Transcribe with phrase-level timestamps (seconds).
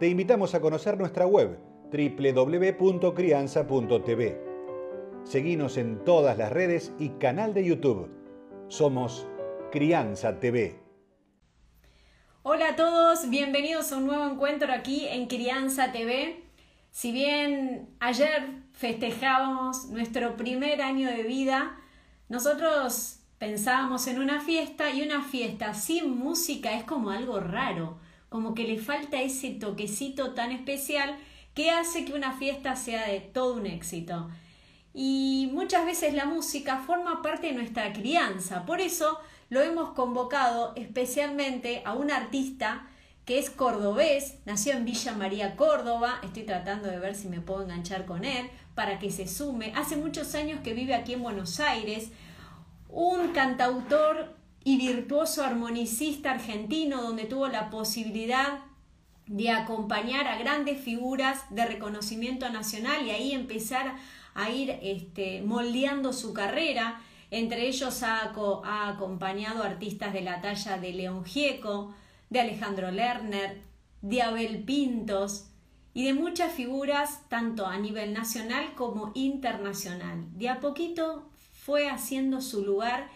[0.00, 1.58] te invitamos a conocer nuestra web
[1.92, 4.40] www.crianza.tv.
[5.24, 8.10] Seguimos en todas las redes y canal de YouTube.
[8.68, 9.26] Somos
[9.70, 10.80] Crianza TV.
[12.42, 16.44] Hola a todos, bienvenidos a un nuevo encuentro aquí en Crianza TV.
[16.90, 21.76] Si bien ayer festejábamos nuestro primer año de vida,
[22.30, 27.98] nosotros pensábamos en una fiesta y una fiesta sin música es como algo raro
[28.30, 31.18] como que le falta ese toquecito tan especial
[31.52, 34.30] que hace que una fiesta sea de todo un éxito.
[34.94, 39.18] Y muchas veces la música forma parte de nuestra crianza, por eso
[39.50, 42.86] lo hemos convocado especialmente a un artista
[43.24, 47.62] que es cordobés, nació en Villa María, Córdoba, estoy tratando de ver si me puedo
[47.62, 51.60] enganchar con él para que se sume, hace muchos años que vive aquí en Buenos
[51.60, 52.10] Aires,
[52.88, 58.60] un cantautor y virtuoso armonicista argentino donde tuvo la posibilidad
[59.26, 63.94] de acompañar a grandes figuras de reconocimiento nacional y ahí empezar
[64.34, 67.00] a ir este, moldeando su carrera.
[67.30, 68.32] Entre ellos ha,
[68.64, 71.94] ha acompañado artistas de la talla de León Gieco,
[72.28, 73.62] de Alejandro Lerner,
[74.02, 75.46] de Abel Pintos
[75.94, 80.26] y de muchas figuras tanto a nivel nacional como internacional.
[80.36, 83.08] De a poquito fue haciendo su lugar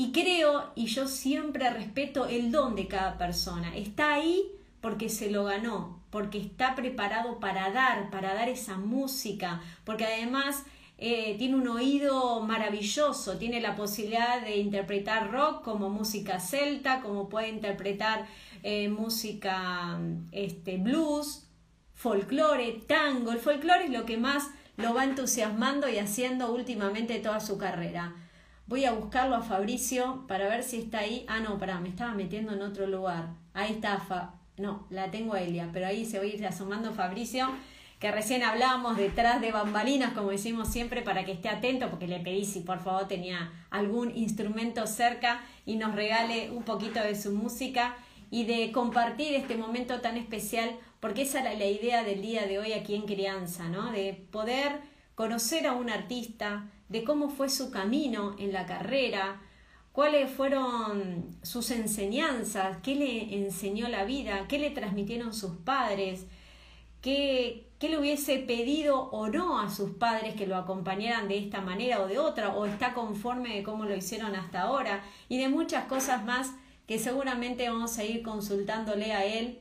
[0.00, 3.76] y creo, y yo siempre respeto el don de cada persona.
[3.76, 9.60] Está ahí porque se lo ganó, porque está preparado para dar, para dar esa música,
[9.84, 10.64] porque además
[10.96, 17.28] eh, tiene un oído maravilloso, tiene la posibilidad de interpretar rock como música celta, como
[17.28, 18.26] puede interpretar
[18.62, 20.00] eh, música
[20.32, 21.46] este, blues,
[21.92, 23.32] folclore, tango.
[23.32, 24.48] El folclore es lo que más
[24.78, 28.14] lo va entusiasmando y haciendo últimamente toda su carrera.
[28.70, 31.24] Voy a buscarlo a Fabricio para ver si está ahí.
[31.26, 33.30] Ah, no, pará, me estaba metiendo en otro lugar.
[33.52, 34.34] Ahí está, Fa...
[34.58, 37.48] no, la tengo a Elia, pero ahí se va a ir asomando Fabricio,
[37.98, 42.20] que recién hablábamos detrás de bambalinas, como decimos siempre, para que esté atento, porque le
[42.20, 47.32] pedí si por favor tenía algún instrumento cerca y nos regale un poquito de su
[47.32, 47.96] música
[48.30, 52.60] y de compartir este momento tan especial, porque esa era la idea del día de
[52.60, 53.90] hoy aquí en Crianza, ¿no?
[53.90, 54.78] De poder
[55.16, 59.40] conocer a un artista, de cómo fue su camino en la carrera,
[59.92, 66.26] cuáles fueron sus enseñanzas, qué le enseñó la vida, qué le transmitieron sus padres,
[67.00, 71.60] qué, qué le hubiese pedido o no a sus padres que lo acompañaran de esta
[71.60, 75.48] manera o de otra, o está conforme de cómo lo hicieron hasta ahora, y de
[75.48, 76.52] muchas cosas más
[76.88, 79.60] que seguramente vamos a ir consultándole a él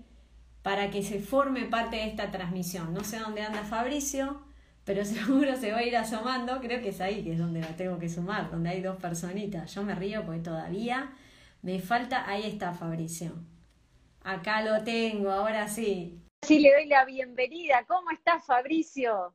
[0.64, 2.92] para que se forme parte de esta transmisión.
[2.92, 4.49] No sé dónde anda Fabricio,
[4.90, 7.76] pero seguro se va a ir asomando, creo que es ahí que es donde la
[7.76, 9.72] tengo que sumar, donde hay dos personitas.
[9.76, 11.12] Yo me río porque todavía
[11.62, 13.34] me falta, ahí está Fabricio.
[14.24, 16.20] Acá lo tengo, ahora sí.
[16.42, 17.86] Sí, le doy la bienvenida.
[17.88, 19.32] ¿Cómo estás, Fabricio?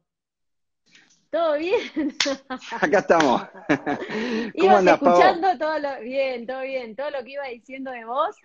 [1.31, 1.79] ¿Todo bien?
[2.81, 3.43] Acá estamos.
[4.59, 8.37] ¿Cómo andas, escuchando todo lo bien, todo bien, todo lo que iba diciendo de vos?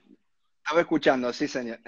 [0.64, 1.80] Estaba escuchando, sí, señor.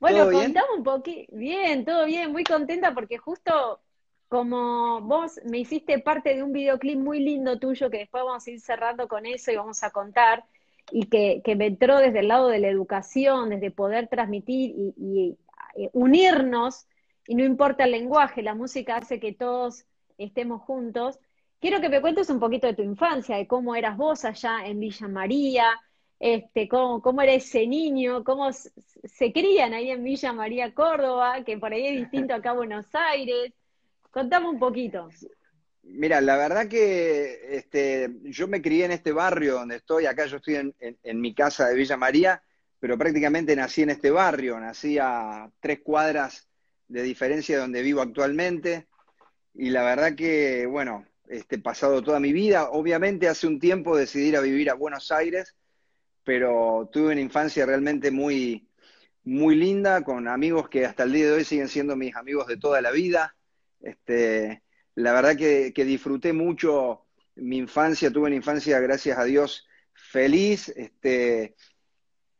[0.00, 1.36] Bueno, contame un poquito.
[1.36, 3.80] Bien, todo bien, muy contenta porque justo
[4.28, 8.50] como vos me hiciste parte de un videoclip muy lindo tuyo que después vamos a
[8.50, 10.44] ir cerrando con eso y vamos a contar,
[10.92, 14.94] y que, que me entró desde el lado de la educación, desde poder transmitir y,
[14.96, 15.38] y
[15.74, 16.86] eh, unirnos,
[17.26, 19.84] y no importa el lenguaje, la música hace que todos
[20.16, 21.18] estemos juntos.
[21.60, 24.78] Quiero que me cuentes un poquito de tu infancia, de cómo eras vos allá en
[24.80, 25.66] Villa María,
[26.20, 31.56] este, cómo, cómo era ese niño, cómo se crían ahí en Villa María Córdoba, que
[31.56, 33.52] por ahí es distinto acá a Buenos Aires.
[34.10, 35.08] Contame un poquito.
[35.82, 40.36] Mira, la verdad que este, yo me crié en este barrio donde estoy, acá yo
[40.36, 42.42] estoy en, en, mi casa de Villa María,
[42.78, 46.46] pero prácticamente nací en este barrio, nací a tres cuadras
[46.86, 48.88] de diferencia de donde vivo actualmente,
[49.54, 54.28] y la verdad que, bueno, este, pasado toda mi vida, obviamente hace un tiempo decidí
[54.28, 55.56] ir a vivir a Buenos Aires,
[56.24, 58.68] pero tuve una infancia realmente muy,
[59.24, 62.56] muy linda, con amigos que hasta el día de hoy siguen siendo mis amigos de
[62.56, 63.36] toda la vida.
[63.80, 64.62] Este,
[64.94, 67.06] la verdad que, disfruté mucho
[67.36, 70.68] mi infancia, tuve una infancia, gracias a Dios, feliz.
[70.70, 71.54] Este,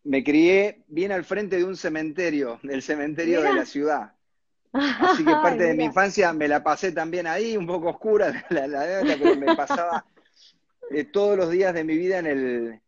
[0.05, 4.15] me crié bien al frente de un cementerio, del cementerio de la ciudad.
[4.73, 8.67] Así que parte de mi infancia me la pasé también ahí, un poco oscura la,
[8.67, 10.05] la, pero me pasaba
[10.91, 12.81] eh, todos los días de mi vida en el,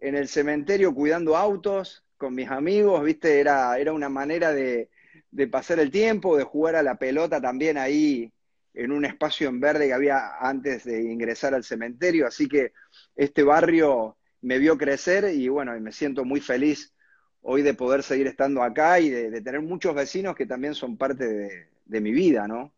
[0.00, 3.40] en el cementerio cuidando autos con mis amigos, ¿viste?
[3.40, 4.90] Era, era una manera de,
[5.30, 8.32] de pasar el tiempo, de jugar a la pelota también ahí
[8.74, 12.26] en un espacio en verde que había antes de ingresar al cementerio.
[12.26, 12.72] Así que
[13.16, 16.94] este barrio me vio crecer y bueno, me siento muy feliz
[17.42, 21.66] hoy de poder seguir estando acá y de, tener muchos vecinos que también son parte
[21.86, 22.72] de, mi vida, ¿no?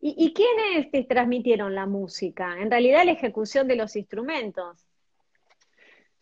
[0.00, 2.58] ¿Y, ¿Y, quiénes te transmitieron la música?
[2.58, 4.84] En realidad la ejecución de los instrumentos.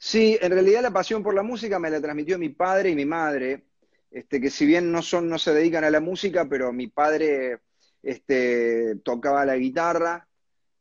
[0.02, 3.04] Sí, en realidad la pasión por la música me la transmitió mi padre y mi
[3.04, 3.66] madre,
[4.10, 7.60] este, que si bien no son, no se dedican a la música, pero mi padre
[8.02, 10.26] este, tocaba la guitarra,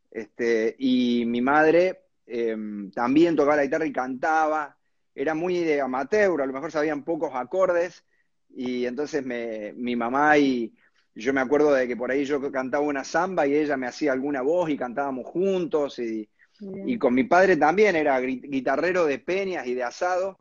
[0.09, 4.77] este, y mi madre em, también tocaba la guitarra y cantaba,
[5.13, 8.05] era muy de amateur, a lo mejor sabían pocos acordes,
[8.49, 10.73] y entonces me, mi mamá y
[11.13, 14.13] yo me acuerdo de que por ahí yo cantaba una samba y ella me hacía
[14.13, 19.65] alguna voz y cantábamos juntos, y, y con mi padre también era guitarrero de peñas
[19.67, 20.39] y de asado,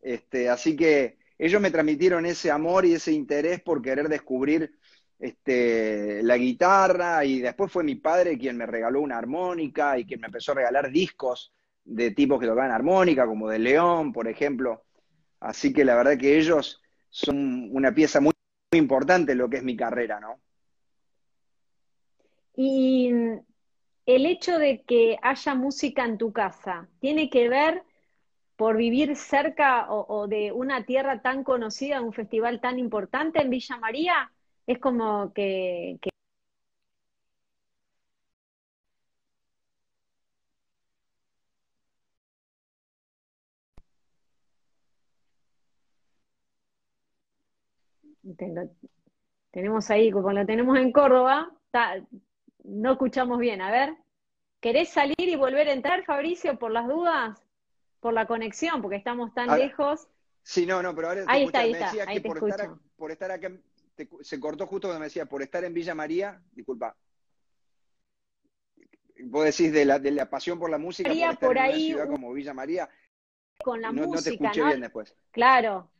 [0.00, 4.74] este, así que ellos me transmitieron ese amor y ese interés por querer descubrir
[5.18, 10.20] este, la guitarra y después fue mi padre quien me regaló una armónica y quien
[10.20, 11.52] me empezó a regalar discos
[11.84, 14.84] de tipos que tocaban armónica, como de León, por ejemplo.
[15.40, 18.32] Así que la verdad que ellos son una pieza muy,
[18.70, 20.40] muy importante en lo que es mi carrera, ¿no?
[22.54, 23.10] Y
[24.16, 27.84] el hecho de que haya música en tu casa, ¿tiene que ver
[28.56, 33.78] por vivir cerca o, de una tierra tan conocida, un festival tan importante en Villa
[33.78, 34.32] María?
[34.66, 35.98] es como que,
[49.50, 51.50] tenemos ahí, como lo tenemos en Córdoba,
[52.64, 53.60] no escuchamos bien.
[53.60, 53.94] A ver,
[54.60, 57.40] ¿querés salir y volver a entrar, Fabricio, por las dudas?
[58.00, 60.08] Por la conexión, porque estamos tan lejos.
[60.42, 63.30] Sí, no, no, pero ahora ahí está, ahí está, ahí te por, estar, por estar
[63.30, 63.50] acá
[64.22, 66.96] se cortó justo cuando me decía, por estar en Villa María, disculpa.
[69.24, 72.02] Vos decís de la, de la pasión por la música, por, por en ahí, una
[72.02, 72.88] ciudad como Villa María.
[73.62, 75.14] Con la música, no te escuché bien después.
[75.30, 75.90] Claro.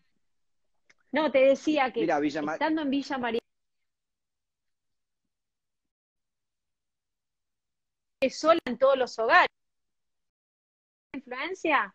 [1.12, 3.39] No, te decía que estando en Villa María
[8.28, 9.48] sola en todos los hogares.
[11.14, 11.94] ¿Influencia?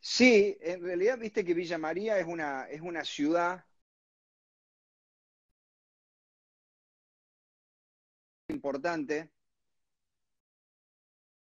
[0.00, 3.64] Sí, en realidad viste que Villa María es una, es una ciudad
[8.48, 9.30] importante,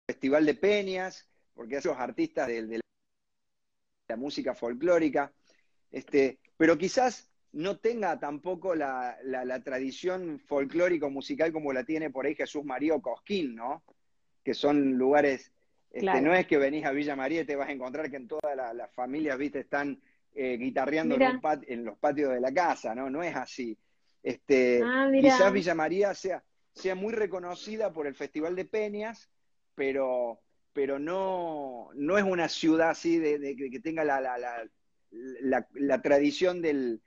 [0.07, 2.81] Festival de Peñas, porque hace los artistas de,
[4.07, 5.33] la música folclórica,
[5.91, 12.25] este, pero quizás no tenga tampoco la, la, tradición folclórico musical como la tiene por
[12.25, 13.83] ahí Jesús María o Cosquín, ¿no?
[14.43, 15.51] Que son lugares
[15.91, 18.27] este, no es que venís a Villa María y te vas a encontrar que en
[18.27, 19.99] todas las familias, viste, están
[20.35, 23.09] eh, guitarreando en, los patios de la casa, ¿no?
[23.09, 23.77] No es así.
[24.21, 26.43] Este, ah, quizás Villa María sea,
[26.73, 29.29] sea muy reconocida por el Festival de Peñas,
[29.73, 30.39] pero,
[30.73, 34.21] pero no, no es una ciudad así de, que tenga la,
[35.11, 37.01] la, tradición del,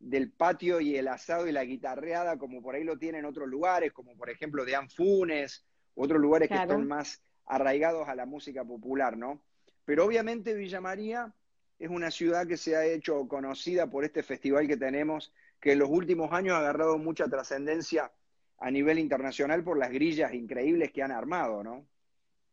[0.00, 3.92] del, patio y el asado y la guitarreada como por ahí lo tienen otros lugares,
[3.92, 9.16] como por ejemplo de Anfunes, otros lugares que están más arraigados a la música popular,
[9.16, 9.42] ¿no?
[9.84, 11.32] Pero obviamente Villa María
[11.78, 15.78] es una ciudad que se ha hecho conocida por este festival que tenemos, que en
[15.78, 18.10] los últimos años ha agarrado mucha trascendencia
[18.58, 21.86] a nivel internacional por las grillas increíbles que han armado, ¿no?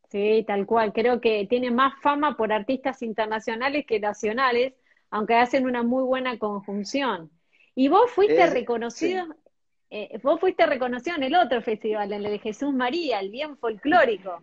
[0.10, 0.93] Sí, tal cual.
[0.93, 4.74] Creo que tiene más fama por artistas internacionales que nacionales,
[5.10, 7.29] aunque hacen una muy buena conjunción.
[7.77, 9.27] Y vos fuiste reconocido,
[9.91, 13.55] eh, vos fuiste reconocido en el otro festival, en el de Jesús María, el bien
[13.55, 14.41] folclórico.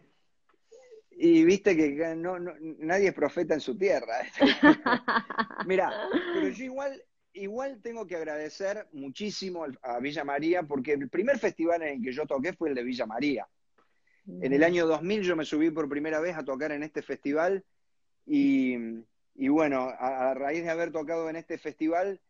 [1.10, 4.18] Y viste que no, nadie es profeta en su tierra.
[5.66, 5.92] Mira,
[6.32, 11.82] pero yo igual, igual tengo que agradecer muchísimo a Villa María, porque el primer festival
[11.82, 13.48] en el que yo toqué fue el de Villa María.
[14.28, 14.64] En el mm.
[14.64, 17.64] año 2000 yo me subí por primera vez a tocar en este festival
[18.26, 18.76] y,
[19.48, 22.20] bueno, a, raíz de haber tocado en este festival,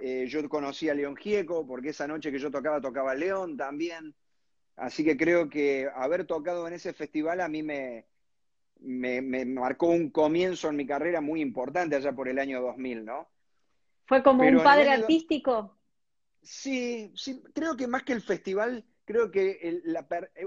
[0.00, 4.14] eh, yo conocí a León Gieco, porque esa noche que yo tocaba, tocaba León también.
[4.76, 8.06] Así que creo que haber tocado en ese festival a mí me,
[8.80, 13.28] me, marcó un comienzo en mi carrera muy importante allá por el año 2000, ¿no?
[14.06, 15.78] ¿Fue como un padre artístico?
[16.42, 19.80] Sí, sí, creo que más que el festival, creo que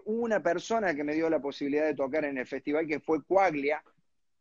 [0.04, 3.24] hubo una persona que me dio la posibilidad de tocar en el festival que fue
[3.24, 3.82] Cuaglia,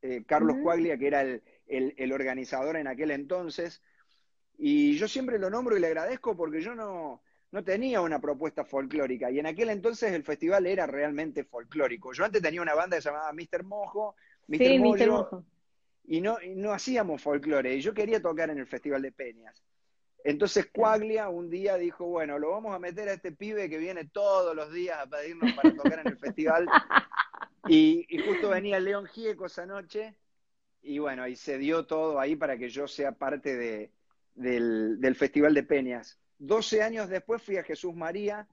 [0.02, 3.82] eh, Carlos Cuaglia, que era el, organizador en aquel entonces,
[4.66, 8.64] Y yo siempre lo nombro y le agradezco porque yo no, no tenía una propuesta
[8.64, 9.30] folclórica.
[9.30, 12.14] Y en aquel entonces el festival era realmente folclórico.
[12.14, 13.62] Yo antes tenía una banda llamaba Mr.
[13.62, 14.16] Mojo,
[14.46, 14.58] Mr.
[14.58, 15.44] Sí, Mojo.
[16.06, 17.74] Y no, no hacíamos folclore.
[17.74, 19.62] Y yo quería tocar en el Festival de Peñas.
[20.24, 24.06] Entonces Quaglia un día dijo, bueno, lo vamos a meter a este pibe que viene
[24.06, 26.66] todos los días a pedirnos para tocar en el festival.
[27.66, 30.18] Y, justo venía León Gieco esa noche,
[30.82, 33.90] y bueno, y se dio todo ahí para que yo sea parte de,
[34.34, 36.18] del, Festival de Peñas.
[36.38, 38.46] 12 años después fui a Jesús María,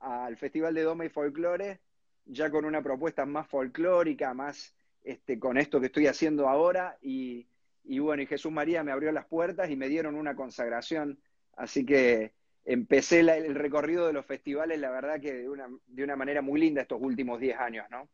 [0.00, 1.80] al Festival de Doma y Folclore,
[2.24, 7.46] ya con una propuesta más folclórica, más este, con esto que estoy haciendo ahora, y,
[7.84, 11.18] bueno, y Jesús María me abrió las puertas y me dieron una consagración,
[11.56, 12.32] así que
[12.64, 16.60] empecé el recorrido de los festivales, la verdad que de una, de una manera muy
[16.60, 18.08] linda estos últimos 10 años, ¿no?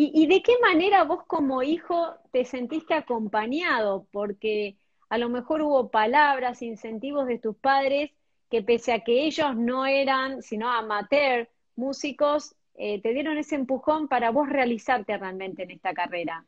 [0.00, 4.06] ¿Y, de qué manera vos como hijo te sentiste acompañado?
[4.12, 4.76] Porque
[5.08, 8.10] a lo mejor hubo palabras, incentivos de tus padres
[8.50, 14.08] que pese a que ellos no eran, sino amateur, músicos, eh, te dieron ese empujón
[14.08, 16.46] para vos realizarte realmente en esta carrera.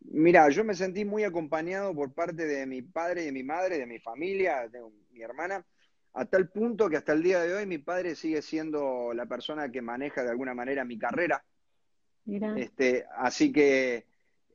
[0.00, 3.78] Mira, yo me sentí muy acompañado por parte de mi padre y de mi madre,
[3.78, 5.64] de mi familia, de mi hermana,
[6.12, 9.70] a tal punto que hasta el día de hoy mi padre sigue siendo la persona
[9.70, 11.44] que maneja de alguna manera mi carrera.
[12.56, 14.06] Este, así que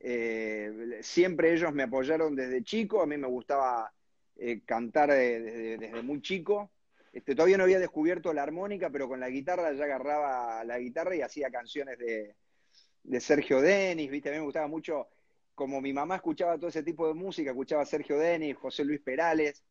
[0.04, 3.94] eh, siempre ellos me apoyaron desde chico, a mí me gustaba
[4.36, 6.72] eh, cantar desde, muy chico.
[7.14, 11.16] Este, todavía no había descubierto la armónica, pero con la guitarra ya agarraba la guitarra
[11.16, 12.36] y hacía canciones de,
[13.20, 14.30] Sergio Denis, ¿viste?
[14.30, 15.08] A mí me gustaba mucho,
[15.54, 19.64] como mi mamá escuchaba todo ese tipo de música, escuchaba Sergio Denis, José Luis Perales.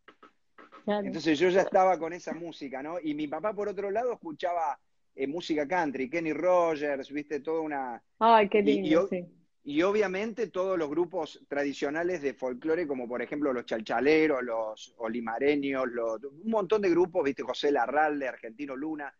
[0.86, 2.98] Entonces yo ya estaba con esa música, ¿no?
[3.00, 4.78] Y mi papá, por otro lado, escuchaba
[5.14, 8.02] eh, música country, Kenny Rogers, viste, toda una...
[8.18, 9.39] Ay, qué lindo, y, y,
[9.82, 16.22] obviamente todos los grupos tradicionales de folclore, como por ejemplo los chalchaleros, los olimareños, los,
[16.24, 19.14] un montón de grupos, viste, José Larralde, Argentino Luna.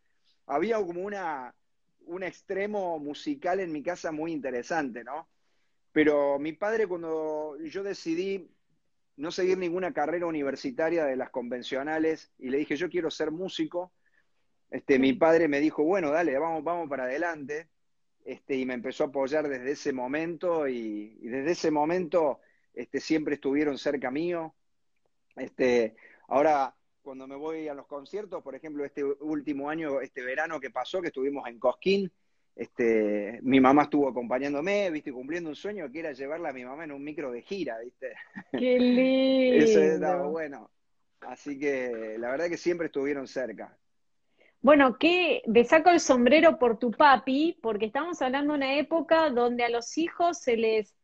[0.47, 1.53] Había como una,
[2.05, 5.29] un extremo musical en mi casa muy interesante, ¿no?
[5.91, 8.49] Pero mi padre, cuando yo decidí
[9.17, 13.93] no seguir ninguna carrera universitaria de las convencionales y le dije, yo quiero ser músico,
[14.69, 17.67] este, mi padre me dijo, bueno, dale, vamos, vamos para adelante.
[18.23, 22.39] Este, y me empezó a apoyar desde ese momento y, desde ese momento
[22.73, 24.53] este, siempre estuvieron cerca mío.
[25.35, 25.95] Este,
[26.27, 30.69] ahora, cuando me voy a los conciertos, por ejemplo, este último año, este verano que
[30.69, 32.11] pasó, que estuvimos en Cosquín,
[32.55, 36.83] este, mi mamá estuvo acompañándome, viste, cumpliendo un sueño que era llevarla a mi mamá
[36.83, 38.13] en un micro de gira, viste.
[38.51, 39.65] Qué lindo.
[39.65, 40.69] Eso estaba bueno.
[41.21, 43.77] Así que la verdad que siempre estuvieron cerca.
[44.61, 49.31] Bueno, que me saco el sombrero por tu papi, porque estamos hablando de una época
[49.31, 50.95] donde a los hijos se les,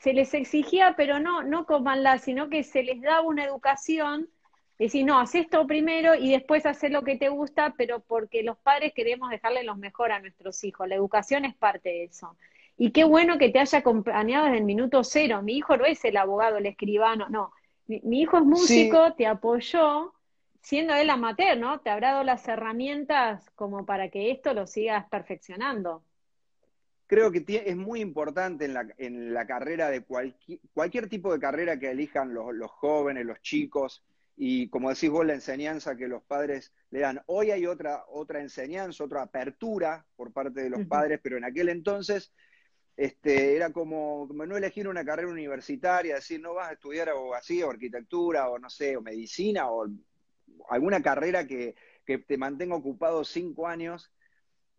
[0.00, 1.66] se les exigía, pero no, no
[1.96, 4.30] la, sino que se les daba una educación,
[4.78, 8.56] decir, no, haz esto primero y después haz lo que te gusta, pero porque los
[8.56, 10.88] padres queremos dejarle lo mejor a nuestros hijos.
[10.88, 12.36] La educación es parte de eso.
[12.78, 15.42] Y qué bueno que te haya acompañado desde el minuto cero.
[15.42, 17.52] Mi hijo no es el abogado, el escribano, no.
[17.86, 20.14] Mi, hijo es músico, te apoyó,
[20.60, 21.80] siendo él amateur, ¿no?
[21.80, 26.04] Te habrá dado las herramientas como para que esto lo sigas perfeccionando.
[27.06, 31.40] Creo que es muy importante en la, en la carrera de cualquier, cualquier tipo de
[31.40, 34.04] carrera que elijan los, los jóvenes, los chicos,
[34.40, 37.20] y como decís vos, la enseñanza que los padres le dan.
[37.26, 41.70] Hoy hay otra, otra enseñanza, otra apertura por parte de los padres, pero en aquel
[41.70, 42.32] entonces
[42.96, 47.66] este, era como, como, no elegir una carrera universitaria, decir, no vas a estudiar abogacía
[47.66, 49.88] o arquitectura o no sé, o medicina o
[50.68, 51.74] alguna carrera que,
[52.04, 54.10] te mantenga ocupado cinco años,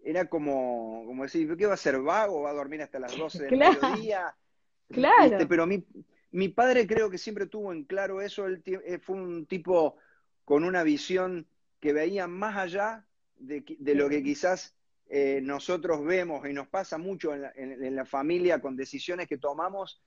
[0.03, 2.41] era como, como decir, ¿qué va a ser vago?
[2.41, 4.36] ¿Va a dormir hasta las 12 del mediodía?
[4.91, 5.38] Claro.
[5.48, 5.86] Pero mi,
[6.31, 9.98] mi padre creo que siempre tuvo en claro eso, él eh, fue un tipo
[10.45, 11.48] con una visión
[11.79, 13.05] que veía más allá
[13.36, 13.63] de,
[13.95, 14.75] lo que quizás
[15.07, 20.01] eh, nosotros vemos y nos pasa mucho en la, familia con decisiones que tomamos,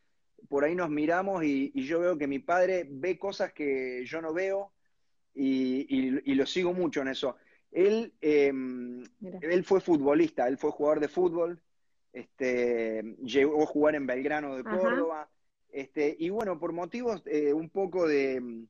[0.49, 4.21] por ahí nos miramos y, y, yo veo que mi padre ve cosas que yo
[4.21, 4.72] no veo
[5.35, 7.37] y, lo sigo mucho en eso.
[7.71, 9.03] Él, em,
[9.41, 11.63] él fue futbolista, él fue jugador de fútbol,
[12.13, 15.31] este, llegó a jugar en Belgrano de Córdoba,
[15.71, 18.67] este, y bueno, por motivos eh, un poco de,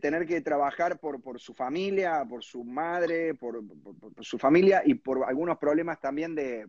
[0.00, 3.60] tener que trabajar por, por su familia, por su madre, por,
[4.20, 6.68] su familia y por algunos problemas también de,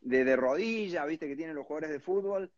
[0.00, 2.52] de, rodilla, viste, que tienen los jugadores de fútbol.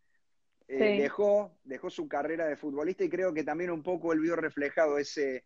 [0.66, 4.36] Eh, dejó, dejó su carrera de futbolista y creo que también un poco él vio
[4.36, 5.44] reflejado ese,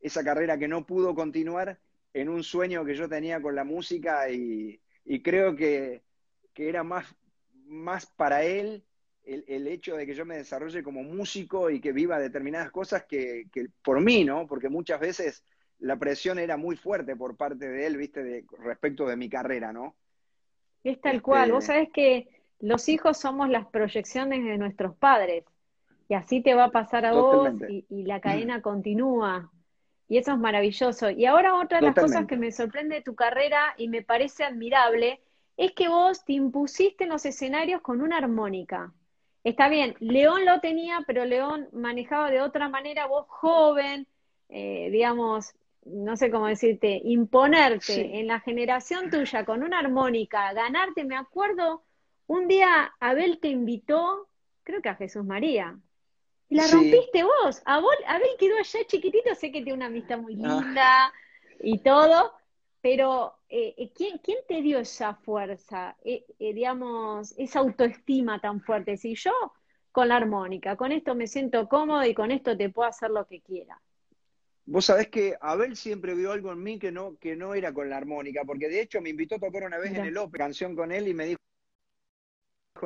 [0.00, 1.78] esa carrera que no pudo continuar
[2.12, 4.80] en un sueño que yo tenía con la música y,
[5.22, 6.02] creo que,
[6.56, 7.14] era más,
[7.66, 8.84] más para él
[9.24, 13.46] el, hecho de que yo me desarrolle como músico y que viva determinadas cosas que,
[13.82, 14.46] por mí, ¿no?
[14.46, 15.44] Porque muchas veces
[15.78, 19.72] la presión era muy fuerte por parte de él, viste, de, respecto de mi carrera,
[19.72, 19.94] ¿no?
[20.82, 21.52] Es tal cual.
[21.52, 22.28] Vos este sabés que
[22.60, 25.44] los hijos somos las proyecciones de nuestros padres.
[26.08, 29.52] Y así te va a pasar a vos y, la cadena continúa.
[30.08, 31.10] Y eso es maravilloso.
[31.10, 34.44] Y ahora otra de las cosas que me sorprende de tu carrera y me parece
[34.44, 35.20] admirable
[35.56, 38.92] es que vos te impusiste en los escenarios con una armónica.
[39.44, 44.06] Está bien, León lo tenía, pero León manejaba de otra manera, vos joven,
[44.48, 51.04] eh, digamos, no sé cómo decirte, imponerte en la generación tuya con una armónica, ganarte,
[51.04, 51.82] me acuerdo,
[52.26, 54.28] un día Abel te invitó,
[54.64, 55.78] creo que a Jesús María,
[56.50, 57.62] la rompiste vos.
[57.64, 60.60] Abel quedó allá chiquitito, sé que tiene una amistad muy ah.
[60.60, 61.12] linda
[61.60, 62.32] y todo,
[62.80, 68.96] pero eh, eh, ¿quién, ¿quién, te dio esa fuerza, eh, digamos, esa autoestima tan fuerte?
[68.96, 69.32] Si yo
[69.92, 73.26] con la armónica, con esto me siento cómodo y con esto te puedo hacer lo
[73.26, 73.80] que quiera.
[74.64, 77.88] Vos sabés que Abel siempre vio algo en mí que no, que no era con
[77.88, 80.76] la armónica, porque de hecho me invitó a tocar una vez en el ópera, canción
[80.76, 81.38] con él y me dijo,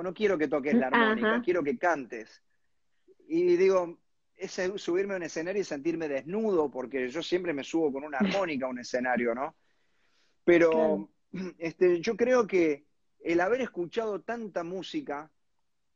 [0.02, 2.40] no quiero que toques la armónica, quiero que cantes.
[3.28, 3.98] Y digo,
[4.36, 8.18] es subirme a un escenario y sentirme desnudo, porque yo siempre me subo con una
[8.46, 9.54] armónica a un escenario, ¿no?
[10.44, 11.08] Pero
[11.58, 12.84] este, yo creo que
[13.20, 15.30] el haber escuchado tanta música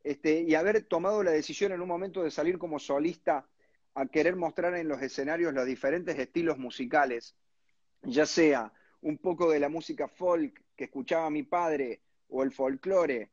[0.04, 3.48] este, y haber tomado la decisión en un momento de salir como solista
[3.94, 7.34] a querer mostrar en los escenarios los diferentes estilos musicales,
[8.02, 13.30] ya sea un poco de la música folk que escuchaba mi padre o el folclore,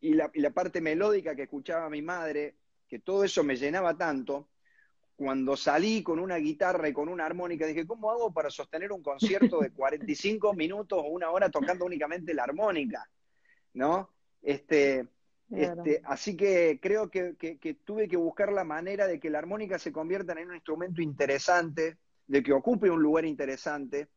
[0.00, 2.56] y la, y la parte melódica que escuchaba mi madre,
[2.88, 4.48] que todo eso me llenaba tanto,
[5.16, 9.02] cuando salí con una guitarra y con una armónica, dije, ¿cómo hago para sostener un
[9.02, 13.08] concierto de 45 minutos o una hora tocando únicamente la armónica?
[13.72, 14.10] ¿No?
[14.42, 15.08] Este,
[15.50, 17.34] este, así que creo que,
[17.84, 21.98] tuve que buscar la manera de que la armónica se convierta en un instrumento interesante,
[22.26, 24.08] de que ocupe un lugar interesante,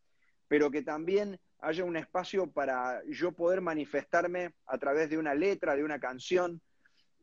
[0.47, 5.75] pero que también haya un espacio para yo poder manifestarme a través de una letra,
[5.75, 6.61] de una canción.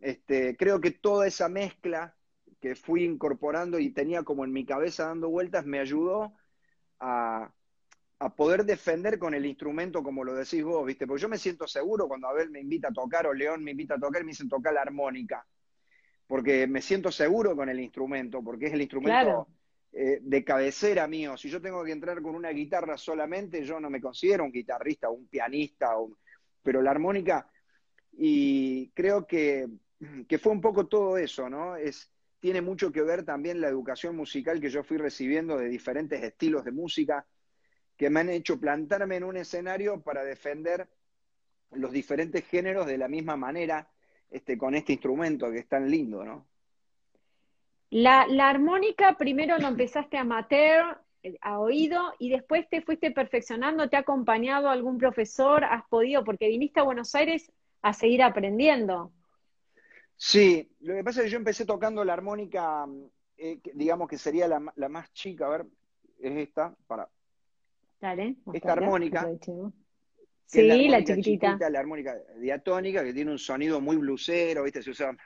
[0.00, 2.14] Este, creo que toda esa mezcla
[2.60, 6.34] que fui incorporando y tenía como en mi cabeza dando vueltas, me ayudó
[7.00, 7.52] a,
[8.36, 11.06] poder defender con el instrumento como lo decís vos, ¿viste?
[11.06, 13.94] Porque yo me siento seguro cuando Abel me invita a tocar o León me invita
[13.94, 15.46] a tocar y me dicen tocar la armónica.
[16.26, 19.46] Porque me siento seguro con el instrumento, porque es el instrumento
[19.92, 21.36] eh, de cabecera mío.
[21.36, 25.08] Si yo tengo que entrar con una guitarra solamente, yo no me considero un guitarrista
[25.08, 25.94] o un pianista,
[26.62, 27.48] pero la armónica,
[28.12, 29.68] y creo que,
[30.28, 31.76] que fue un poco todo eso, ¿no?
[31.76, 36.22] Es tiene mucho que ver también la educación musical que yo fui recibiendo de diferentes
[36.22, 37.26] estilos de música
[37.96, 40.86] que me han hecho plantarme en un escenario para defender
[41.72, 43.88] los diferentes géneros de la misma manera
[44.30, 46.46] este, con este instrumento que es tan lindo, ¿no?
[47.90, 53.12] La, la armónica primero lo empezaste a amateur, eh, a oído, y después te fuiste
[53.12, 57.50] perfeccionando, te ha acompañado algún profesor, has podido, porque viniste a Buenos Aires
[57.82, 59.12] a seguir aprendiendo.
[60.16, 62.86] Sí, lo que pasa es que yo empecé tocando la armónica,
[63.36, 65.66] eh, digamos que sería la, más chica, a ver,
[66.18, 67.08] es esta, para.
[68.00, 68.36] Dale.
[68.52, 69.28] Esta armónica.
[70.46, 71.68] Sí, la, chiquitita.
[71.68, 74.82] La armónica diatónica, que tiene un sonido muy blusero, ¿viste?
[74.82, 75.16] Se usa.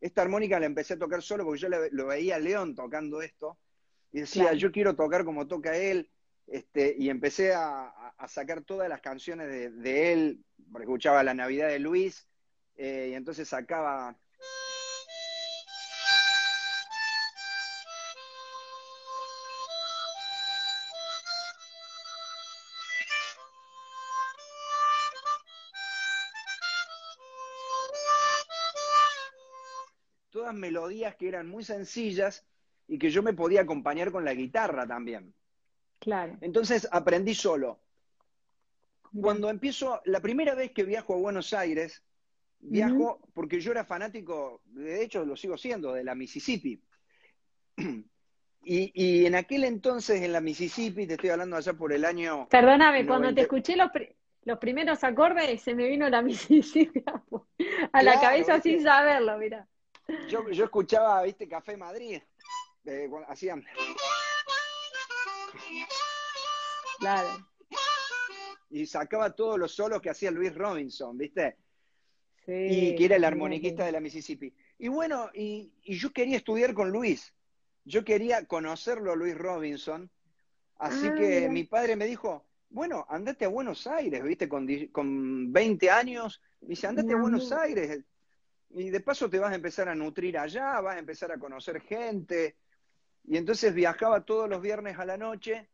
[0.00, 3.58] Esta armónica la empecé a tocar solo porque yo lo veía a León tocando esto
[4.12, 6.10] y decía, yo quiero tocar como toca él.
[6.46, 7.92] Este, y empecé a,
[8.28, 12.26] sacar todas las canciones de, él, porque escuchaba La Navidad de Luis,
[12.76, 14.16] eh, y entonces sacaba...
[30.30, 32.44] Todas melodías que eran muy sencillas
[32.88, 35.32] y que yo me podía acompañar con la guitarra también.
[36.40, 37.80] Entonces aprendí solo.
[39.20, 42.02] Cuando empiezo, la primera vez que viajo a Buenos Aires,
[42.58, 46.82] viajo porque yo era fanático, de hecho lo sigo siendo, de la Mississippi.
[48.66, 52.48] Y, en aquel entonces en la Mississippi, te estoy hablando allá por el año...
[52.48, 53.90] Perdóname, cuando te escuché los,
[54.44, 57.04] los primeros acordes, se me vino la Mississippi
[57.92, 59.68] a, la cabeza sin saberlo, mira.
[60.28, 62.22] Yo, yo escuchaba, viste, Café Madrid,
[62.86, 63.64] eh, hacían...
[66.98, 67.28] Claro.
[68.70, 71.56] Y sacaba todos los solos que hacía Luis Robinson, ¿viste?
[72.44, 74.52] Sí, y que era el armoniquista de la Mississippi.
[74.78, 77.32] Y bueno, y, yo quería estudiar con Luis.
[77.84, 80.10] Yo quería conocerlo a Luis Robinson.
[80.76, 85.52] Así ah, que mi padre me dijo, bueno, andate a Buenos Aires, viste, con, con
[85.52, 88.04] 20 años, me dice, andate a Buenos Aires,
[88.70, 91.80] y de paso te vas a empezar a nutrir allá, vas a empezar a conocer
[91.82, 92.56] gente,
[93.22, 95.70] y entonces viajaba todos los viernes a la noche,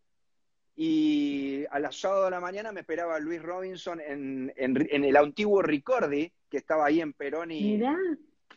[0.76, 6.32] y a las sábado de la mañana me esperaba Luis Robinson en, el antiguo Ricordi,
[6.48, 7.82] que estaba ahí en Perón y,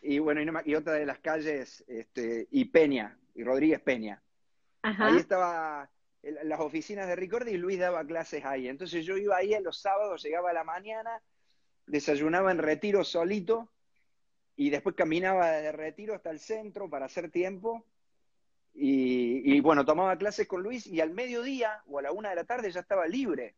[0.02, 4.22] y bueno, y, otra de las calles, este, y Peña, y Rodríguez Peña.
[4.82, 5.90] Ahí estaba
[6.44, 8.68] las oficinas de Ricordi y Luis daba clases ahí.
[8.68, 11.22] Entonces yo iba ahí los sábados, llegaba a la mañana,
[11.86, 13.70] desayunaba en retiro solito
[14.56, 17.84] y después caminaba de retiro hasta el centro para hacer tiempo
[18.76, 22.44] y, bueno, tomaba clases con Luis y al mediodía o a la una de la
[22.44, 23.54] tarde ya estaba libre.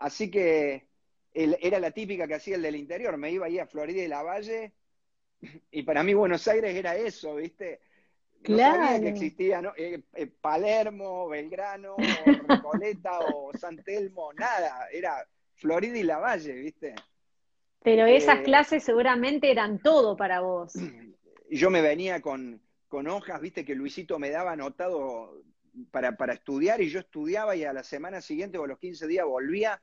[0.00, 0.88] Así que
[1.32, 3.16] él, era la típica que hacía el del interior.
[3.16, 4.72] Me iba ahí a Florida y la Valle
[5.70, 7.80] y para mí Buenos Aires era eso, ¿viste?
[8.48, 11.96] No sabía que existía eh, eh, Palermo, Belgrano,
[12.48, 14.88] Recoleta o San Telmo, nada.
[14.92, 16.94] Era Florida y la Valle, ¿viste?
[17.82, 20.72] Pero esas eh, clases seguramente eran todo para vos.
[21.50, 25.42] Yo me venía con, con hojas, viste, que Luisito me daba anotado
[25.90, 29.06] para, para, estudiar y yo estudiaba y a la semana siguiente o a los 15
[29.06, 29.80] días volvía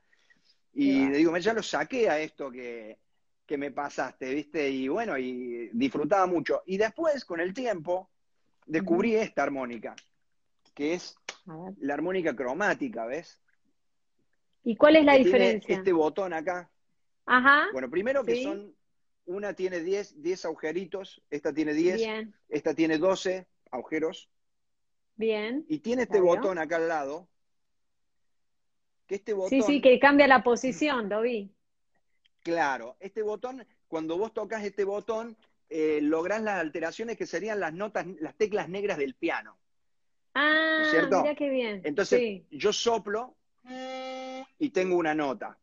[0.74, 2.98] y le digo, ya lo saqué a esto que,
[3.46, 6.62] que me pasaste, viste, y bueno, y disfrutaba mucho.
[6.66, 8.10] Y después, con el tiempo,
[8.66, 9.96] descubrí esta armónica,
[10.74, 11.16] que es
[11.78, 13.40] la armónica cromática, ¿ves?
[14.64, 15.76] ¿Y cuál es la diferencia?
[15.76, 16.68] Este botón acá.
[17.24, 17.68] Ajá.
[17.72, 18.75] Bueno, primero que son
[19.26, 24.28] una tiene 10, 10 agujeritos, esta tiene 10, esta tiene 12 agujeros.
[25.16, 25.64] Bien.
[25.68, 27.28] Y tiene este botón acá al lado.
[29.06, 31.52] Que este botón, sí, sí, que cambia la posición, lo vi.
[32.42, 35.36] Claro, este botón, cuando vos tocas este botón,
[35.68, 39.56] eh, lográs las alteraciones que serían las notas, las teclas negras del piano.
[40.34, 41.22] Ah, ¿cierto?
[41.22, 41.80] mira qué bien.
[41.84, 43.34] Entonces, yo soplo
[44.58, 45.58] y tengo una nota.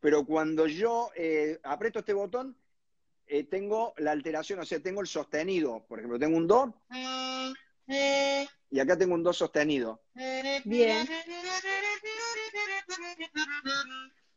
[0.00, 2.56] Pero cuando yo eh, aprieto este botón,
[3.34, 5.86] eh, tengo la alteración, o sea, tengo el sostenido.
[5.88, 6.74] Por ejemplo, tengo un Do
[8.70, 10.02] y acá tengo un Do sostenido.
[10.66, 11.08] Bien.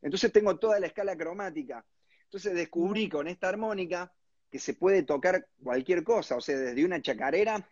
[0.01, 1.86] Entonces tengo toda la escala cromática.
[2.23, 4.13] Entonces descubrí con esta armónica
[4.49, 7.69] que se puede tocar cualquier cosa, o sea, desde una chacarera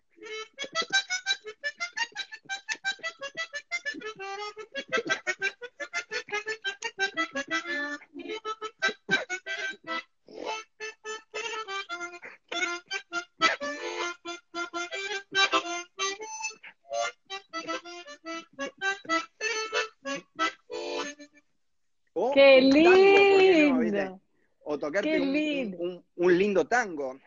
[22.34, 24.20] ¡Qué lindo!
[24.66, 27.20] o tocarte un, un, lindo tango.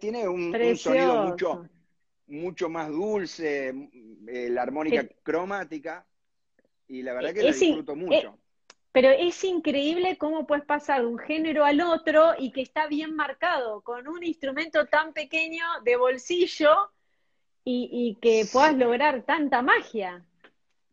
[0.00, 1.68] Tiene un, sonido mucho,
[2.26, 3.68] mucho más dulce,
[4.28, 6.06] eh, la armónica eh, cromática,
[6.88, 8.38] y la verdad que la disfruto eh, mucho.
[8.96, 13.14] Pero es increíble cómo puedes pasar de un género al otro y que está bien
[13.14, 16.70] marcado, con un instrumento tan pequeño de bolsillo
[17.62, 20.24] y, que puedas lograr tanta magia.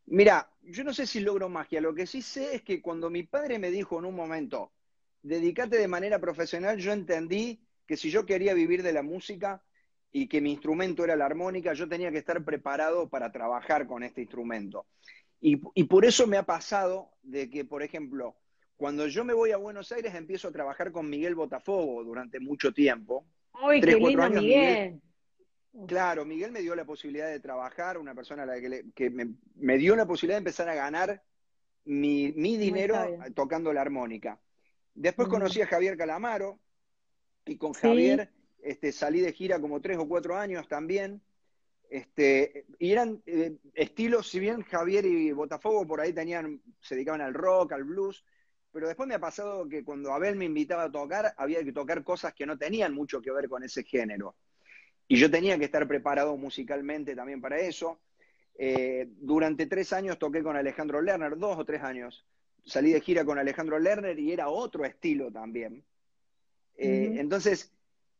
[0.05, 3.23] Mira, yo no sé si logro magia, lo que sí sé es que cuando mi
[3.23, 4.73] padre me dijo en un momento,
[5.21, 9.63] dedícate de manera profesional, yo entendí que si yo quería vivir de la música
[10.11, 14.03] y que mi instrumento era la armónica, yo tenía que estar preparado para trabajar con
[14.03, 14.87] este instrumento.
[15.45, 18.37] Y, por eso me ha pasado de que, por ejemplo,
[18.77, 22.71] cuando yo me voy a Buenos Aires empiezo a trabajar con Miguel Botafogo durante mucho
[22.71, 23.25] tiempo.
[23.61, 25.01] ¡Uy, qué lindo Miguel!
[25.85, 28.53] Claro, Miguel me dio la posibilidad de trabajar, una persona a la
[28.95, 31.21] que, me, dio la posibilidad de empezar a ganar
[31.83, 32.95] mi, dinero
[33.35, 34.39] tocando la armónica.
[34.93, 36.57] Después conocí a Javier Calamaro
[37.45, 41.21] y con Javier este, salí de gira como tres o cuatro años también.
[41.89, 47.21] Este, y eran eh, estilos, si bien Javier y Botafogo por ahí tenían, se dedicaban
[47.21, 48.23] al rock, al blues,
[48.71, 52.03] pero después me ha pasado que cuando Abel me invitaba a tocar, había que tocar
[52.03, 54.35] cosas que no tenían mucho que ver con ese género.
[55.07, 57.99] Y yo tenía que estar preparado musicalmente también para eso.
[58.55, 62.25] Eh, durante tres años toqué con Alejandro Lerner, dos o tres años.
[62.65, 65.83] Salí de gira con Alejandro Lerner y era otro estilo también.
[66.75, 67.71] Eh, entonces,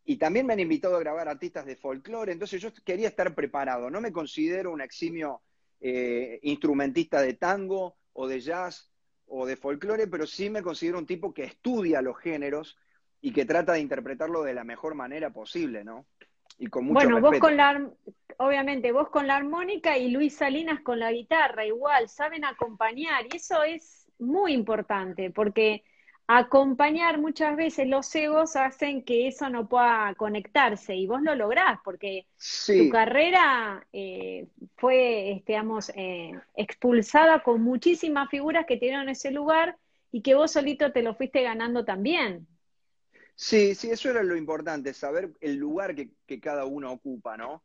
[0.05, 3.89] y también me han invitado a grabar artistas de folclore, entonces yo quería estar preparado.
[3.89, 5.41] No me considero un eximio
[5.79, 8.91] eh, instrumentista de tango o de jazz
[9.27, 12.77] o de folclore, pero sí me considero un tipo que estudia los géneros
[13.21, 16.05] y que trata de interpretarlo de la mejor manera posible, ¿no?
[16.57, 17.89] y con mucho Bueno, vos con la,
[18.37, 23.37] obviamente, vos con la armónica y Luis Salinas con la guitarra, igual, saben acompañar, y
[23.37, 25.83] eso es muy importante, porque
[26.27, 31.79] acompañar muchas veces los egos hacen que eso no pueda conectarse, y vos lo lográs,
[31.83, 32.27] porque
[32.65, 39.77] tu carrera eh, fue, este, digamos, eh, expulsada con muchísimas figuras que tienen ese lugar
[40.11, 42.47] y que vos solito te lo fuiste ganando también.
[43.35, 47.63] Sí, sí, eso era lo importante, saber el lugar que, cada uno ocupa, ¿no?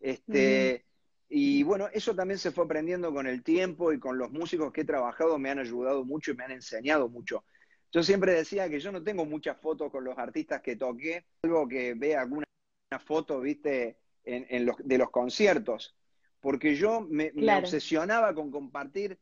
[0.00, 0.84] Este,
[1.28, 4.80] Y bueno, eso también se fue aprendiendo con el tiempo y con los músicos que
[4.80, 7.44] he trabajado me han ayudado mucho y me han enseñado mucho.
[7.92, 11.66] Yo siempre decía que yo no tengo muchas fotos con los artistas que toqué, algo
[11.66, 12.46] que vea alguna
[13.04, 15.96] foto, viste, en, los, de los conciertos,
[16.40, 19.18] porque yo me, obsesionaba con compartir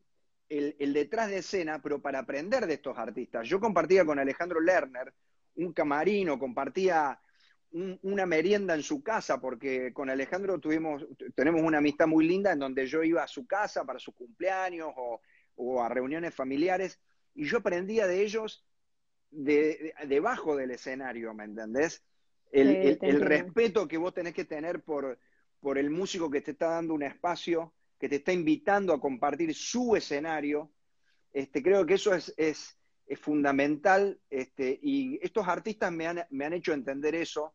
[0.48, 3.48] el, el, detrás de escena, pero para aprender de estos artistas.
[3.48, 5.12] Yo compartía con Alejandro Lerner,
[5.56, 7.18] un camarino, compartía
[7.70, 12.58] una merienda en su casa, porque con Alejandro tuvimos, tenemos una amistad muy linda en
[12.58, 16.98] donde yo iba a su casa para sus cumpleaños o, a reuniones familiares,
[17.34, 18.66] y yo aprendía de ellos
[19.30, 22.02] de, debajo del escenario, ¿me entendés?
[22.50, 25.18] El, respeto que vos tenés que tener por,
[25.60, 29.54] por el músico que te está dando un espacio, que te está invitando a compartir
[29.54, 30.72] su escenario,
[31.32, 36.44] este, creo que eso es, es es fundamental este, y estos artistas me han, me
[36.44, 37.54] han hecho entender eso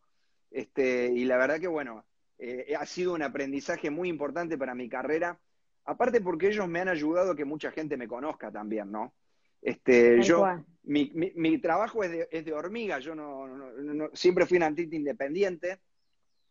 [0.50, 2.06] este, y la verdad que bueno,
[2.40, 5.40] eh, ha sido un aprendizaje muy importante para mi carrera,
[5.86, 9.14] aparte porque ellos me han ayudado a que mucha gente me conozca también, ¿no?
[9.64, 10.46] Este, yo,
[10.84, 14.94] mi, mi, trabajo es de, es de, hormiga, yo no, no, siempre fui un artista
[14.94, 15.80] independiente,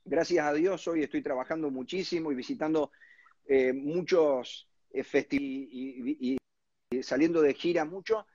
[0.02, 2.90] gracias a Dios hoy estoy trabajando muchísimo y visitando
[3.44, 6.38] eh, muchos eh, festivales y,
[6.90, 8.26] y, saliendo de gira mucho,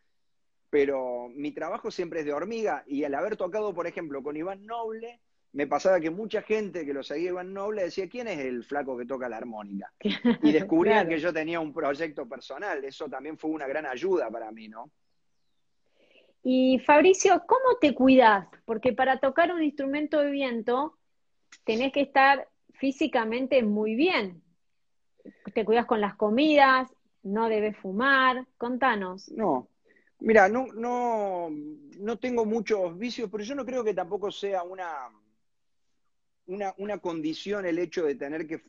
[0.70, 4.64] pero mi trabajo siempre es de hormiga y al haber tocado, por ejemplo, con Iván
[4.68, 5.22] Noble,
[5.54, 8.98] me pasaba que mucha gente que lo seguía Iván Noble decía, ¿quién es el flaco
[8.98, 9.92] que toca la armónica?
[10.44, 14.52] Y descubrían que yo tenía un proyecto personal, eso también fue una gran ayuda para
[14.52, 14.92] mí, ¿no?
[16.44, 18.48] Y Fabricio, ¿cómo te cuidas?
[18.66, 20.98] Porque para tocar un instrumento de viento
[21.66, 24.42] tenés que estar físicamente muy bien.
[25.54, 26.90] ¿Te cuidas con las comidas?
[27.24, 28.46] ¿No debes fumar?
[28.58, 29.30] Contanos.
[29.32, 29.68] No,
[30.20, 31.50] Mira, no, no,
[32.00, 35.10] no tengo muchos vicios, pero yo no creo que tampoco sea una,
[36.48, 38.60] una, una condición el hecho de tener que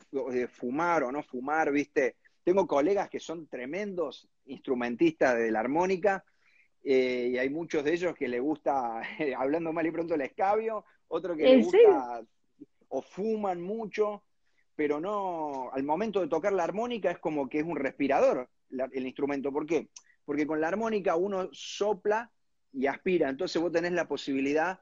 [0.47, 2.17] fumar o no fumar, ¿viste?
[2.43, 6.23] Tengo colegas que son tremendos instrumentistas de la armónica
[6.83, 9.01] eh, y hay muchos de ellos que le gusta,
[9.37, 12.23] hablando mal y pronto, el escabio, otro que le gusta
[12.89, 14.23] o fuman mucho,
[14.75, 19.05] pero no, al momento de tocar la armónica es como que es un respirador el
[19.05, 19.51] instrumento.
[19.51, 19.89] ¿Por qué?
[20.29, 22.31] porque con la armónica uno sopla
[22.71, 24.79] y aspira, entonces vos tenés la posibilidad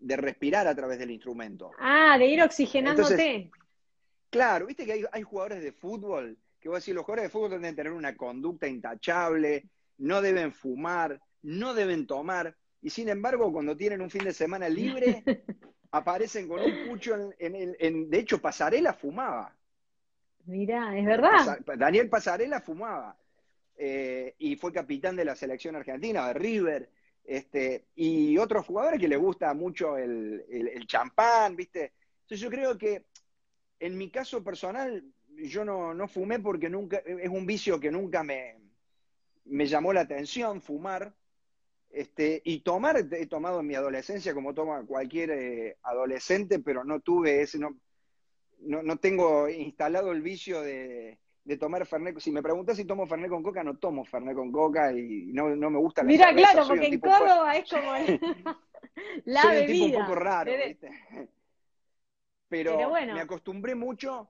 [0.00, 1.70] de respirar a través del instrumento.
[1.78, 3.50] Ah, de ir oxigenándote.
[4.30, 7.76] claro, viste que hay, jugadores de fútbol que vos decís, los jugadores de fútbol deben
[7.76, 14.00] tener una conducta intachable, no deben fumar, no deben tomar, y sin embargo, cuando tienen
[14.00, 15.22] un fin de semana libre,
[15.90, 17.76] aparecen con un pucho en, el...
[17.78, 19.54] en, de hecho, Pasarela fumaba.
[20.46, 21.58] Mirá, es verdad.
[21.76, 23.16] Daniel Pasarela fumaba.
[23.76, 26.90] Eh, y fue capitán de la selección argentina, de River,
[27.28, 30.46] este, y otros jugadores que les gusta mucho el,
[30.86, 31.92] champán, ¿viste?
[32.22, 33.04] Entonces yo creo que
[33.80, 35.04] en mi caso personal,
[35.36, 38.56] yo no, fumé porque nunca, es un vicio que nunca me,
[39.44, 41.14] me llamó la atención, fumar.
[41.90, 47.00] Este, y tomar, he tomado en mi adolescencia como toma cualquier eh, adolescente, pero no
[47.00, 47.76] tuve ese, no,
[48.58, 52.18] no tengo instalado el vicio de, de tomar Fernet.
[52.18, 55.46] Si me preguntas si tomo Fernet con coca, no tomo Fernet con coca y no,
[55.48, 57.92] me gusta la Mira, claro, porque en Córdoba es como
[59.24, 60.90] la soy un tipo un poco raro, ¿viste?
[62.50, 64.28] Pero, me acostumbré mucho.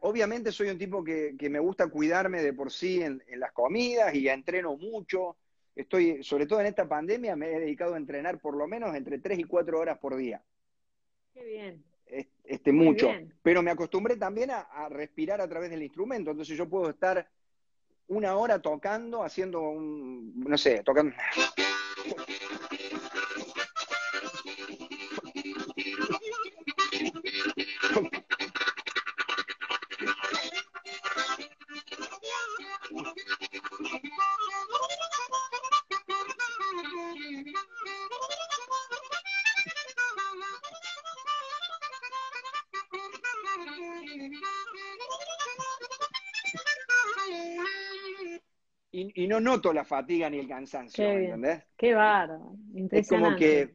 [0.00, 4.28] obviamente soy un tipo que, me gusta cuidarme de por sí en, las comidas y
[4.28, 5.36] entreno mucho.
[5.74, 9.18] Estoy, sobre todo en esta pandemia, me he dedicado a entrenar por lo menos entre
[9.18, 10.42] 3 y 4 horas por día.
[11.32, 11.91] Qué bien
[12.44, 13.10] este, mucho.
[13.42, 16.30] Pero me acostumbré también a, respirar a través del instrumento.
[16.30, 17.28] Entonces yo puedo estar
[18.08, 21.14] una hora tocando, haciendo un, no sé, tocando.
[49.14, 51.62] Y, no noto la fatiga ni el cansancio, Qué ¿entendés?
[51.76, 52.56] Qué bárbaro,
[52.90, 53.74] Es como que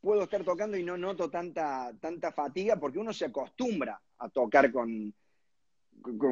[0.00, 4.70] puedo estar tocando y no noto tanta, tanta fatiga porque uno se acostumbra a tocar
[4.72, 5.12] con,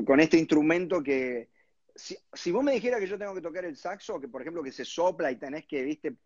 [0.05, 1.51] con, este instrumento que,
[1.95, 4.73] si, vos me dijeras que yo tengo que tocar el saxo, que por ejemplo que
[4.73, 6.17] se sopla y tenés que, viste,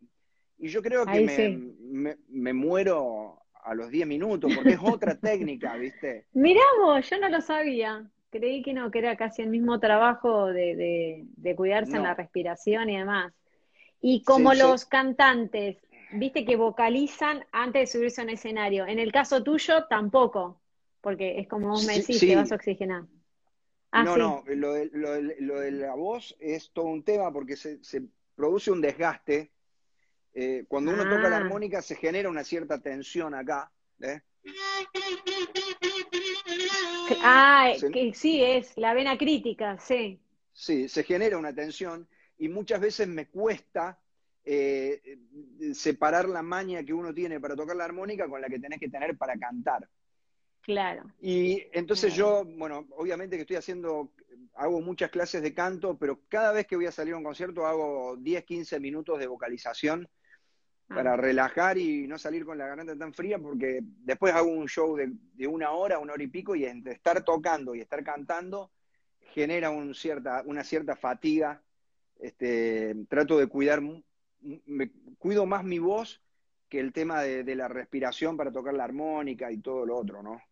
[0.59, 5.76] y yo creo que me, me, muero a los 10 minutos, porque es otra técnica,
[5.76, 6.26] ¿viste?
[6.33, 8.11] Mirá vos, yo no lo sabía.
[8.31, 12.88] Creí que no, que era casi el mismo trabajo de, de, cuidarse en la respiración
[12.88, 13.33] y demás.
[14.01, 15.77] Y como los cantantes,
[16.12, 18.87] viste que vocalizan antes de subirse a un escenario.
[18.87, 20.61] En el caso tuyo, tampoco,
[21.01, 23.05] porque es como vos me decís, que vas a oxigenar.
[23.90, 27.83] Ah, no, no, lo de, lo, de, la voz es todo un tema porque se,
[27.83, 28.03] se
[28.37, 29.51] produce un desgaste.
[30.33, 31.40] Eh, cuando uno toca la ah.
[31.40, 33.73] armónica se genera una cierta tensión acá.
[34.01, 34.21] ¿eh?
[37.23, 40.20] Ah, que sí, es la vena crítica, sí.
[40.53, 43.99] Sí, se genera una tensión y muchas veces me cuesta
[44.44, 45.18] eh,
[45.75, 48.88] separar la maña que uno tiene para tocar la armónica con la que tenés que
[48.88, 49.88] tener para cantar.
[50.62, 51.05] Claro.
[51.20, 54.12] Y entonces yo, bueno, obviamente que estoy haciendo,
[54.55, 57.66] hago muchas clases de canto, pero cada vez que voy a salir a un concierto
[57.66, 60.09] hago 10, 15 minutos de vocalización
[60.92, 61.16] para ah.
[61.16, 65.46] relajar y no salir con la garganta tan fría, porque después hago un show de,
[65.46, 68.70] una hora, una hora y pico, y entre estar tocando y estar cantando
[69.33, 71.62] genera un cierta, una cierta fatiga.
[72.18, 73.81] Este, trato de cuidar,
[74.40, 76.20] me cuido más mi voz
[76.68, 80.22] que el tema de, de la respiración para tocar la armónica y todo lo otro,
[80.22, 80.42] ¿no?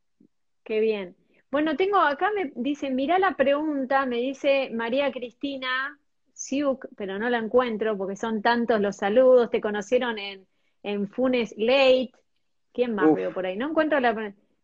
[0.65, 1.17] Qué bien.
[1.51, 5.99] Bueno, tengo acá, me dice, mira la pregunta, me dice María Cristina
[6.39, 10.47] Siuk, pero no la encuentro porque son tantos los saludos, te conocieron en,
[10.85, 12.13] en Funes Late,
[12.73, 13.57] ¿quién más veo por ahí?
[13.57, 14.15] No encuentro la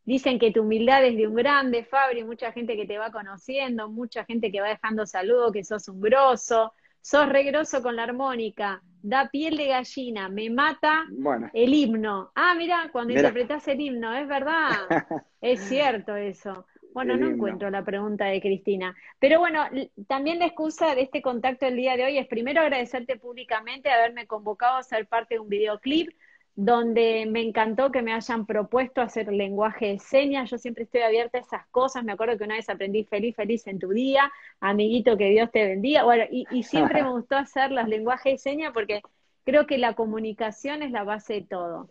[0.04, 3.88] Dicen que tu humildad es de un grande, Fabri, mucha gente que te va conociendo,
[3.88, 8.80] mucha gente que va dejando saludos, que sos un grosso, sos regroso con la armónica,
[9.02, 11.06] da piel de gallina, me mata
[11.54, 12.30] el himno.
[12.36, 14.70] Ah, mira, cuando interpretás el himno, es verdad,
[15.40, 16.66] es cierto eso.
[16.94, 18.96] Bueno, no encuentro la pregunta de Cristina.
[19.18, 19.64] Pero bueno,
[20.06, 24.28] también la excusa de este contacto el día de hoy es primero agradecerte públicamente haberme
[24.28, 26.10] convocado a ser parte de un videoclip
[26.54, 30.48] donde me encantó que me hayan propuesto hacer lenguaje de señas.
[30.48, 32.04] Yo siempre estoy abierta a esas cosas.
[32.04, 34.30] Me acuerdo que una vez aprendí feliz, feliz en tu día,
[34.60, 36.04] amiguito, que Dios te bendiga.
[36.04, 39.02] Bueno, y, siempre me gustó hacer los lenguajes de señas porque
[39.42, 41.88] creo que la comunicación es la base de todo.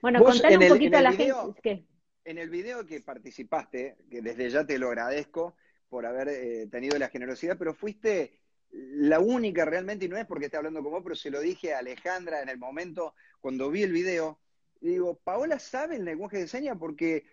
[0.00, 1.82] Bueno, contale un poquito a la gente.
[2.24, 5.56] En el video que participaste, que desde ya te lo agradezco
[5.88, 8.40] por haber eh, tenido la generosidad, pero fuiste
[8.72, 11.74] la única realmente, y no es porque esté hablando con vos, pero se lo dije
[11.74, 14.40] a Alejandra en el momento cuando vi el video,
[14.80, 17.24] y digo, Paola sabe el lenguaje de señas porque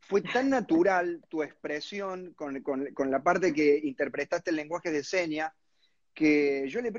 [0.00, 5.52] fue tan natural tu expresión con, la parte que interpretaste el lenguaje de señas,
[6.14, 6.90] que yo le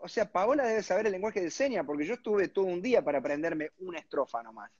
[0.00, 3.02] o sea, Paola debe saber el lenguaje de señas, porque yo estuve todo un día
[3.02, 4.70] para aprenderme una estrofa nomás.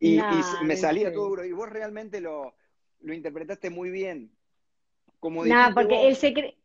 [0.00, 0.20] Y,
[0.62, 2.54] me salía todo duro, y vos realmente lo,
[3.00, 4.30] lo interpretaste muy bien.
[5.18, 6.56] Como no, porque el secreto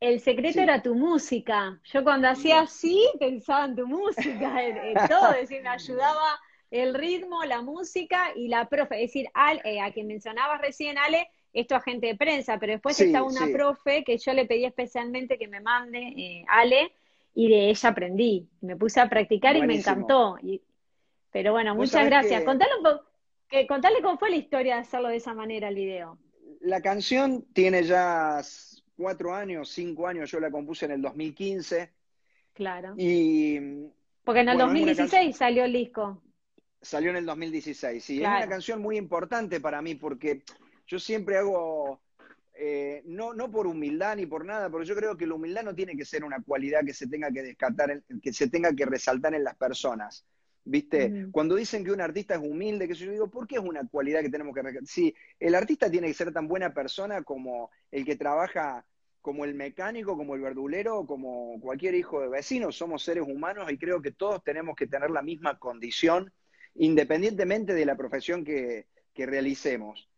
[0.00, 1.80] el secreto era tu música.
[1.84, 6.38] Yo cuando hacía así pensaba en tu música, en, todo, es decir, me ayudaba
[6.70, 9.02] el ritmo, la música y la profe.
[9.02, 13.00] Es decir, al, eh, a quien mencionabas recién, Ale, esto agente de prensa, pero después
[13.00, 16.92] está una profe que yo le pedí especialmente que me mande, eh, Ale,
[17.34, 18.48] y de ella aprendí.
[18.60, 20.36] Me puse a practicar y me encantó.
[21.38, 22.42] Pero bueno, muchas gracias.
[22.42, 23.04] Contale, un poco,
[23.48, 26.18] que, contale cómo fue la historia de hacerlo de esa manera el video.
[26.62, 28.42] La canción tiene ya
[28.96, 31.92] cuatro años, cinco años, yo la compuse en el 2015.
[32.54, 32.94] Claro.
[32.96, 33.56] Y,
[34.24, 36.20] Porque en el 2016 salió el disco.
[36.82, 38.20] Salió en el 2016, sí.
[38.20, 40.42] Es una canción muy importante para mí porque
[40.88, 42.00] yo siempre hago,
[42.54, 45.76] eh, no, no por humildad ni por nada, pero yo creo que la humildad no
[45.76, 49.36] tiene que ser una cualidad que se tenga que descartar, que se tenga que resaltar
[49.36, 50.26] en las personas.
[50.68, 51.28] ¿Viste?
[51.32, 54.20] Cuando dicen que un artista es humilde, que yo digo, ¿por qué es una cualidad
[54.20, 58.16] que tenemos que Sí, el artista tiene que ser tan buena persona como el que
[58.16, 58.84] trabaja,
[59.22, 62.70] como el mecánico, como el verdulero, como cualquier hijo de vecino.
[62.70, 66.30] Somos seres humanos y creo que todos tenemos que tener la misma condición,
[66.74, 70.08] independientemente de la profesión que, realicemos.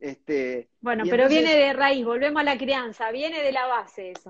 [0.00, 4.28] Este, bueno, pero viene de raíz, volvemos a la crianza, viene de la base eso.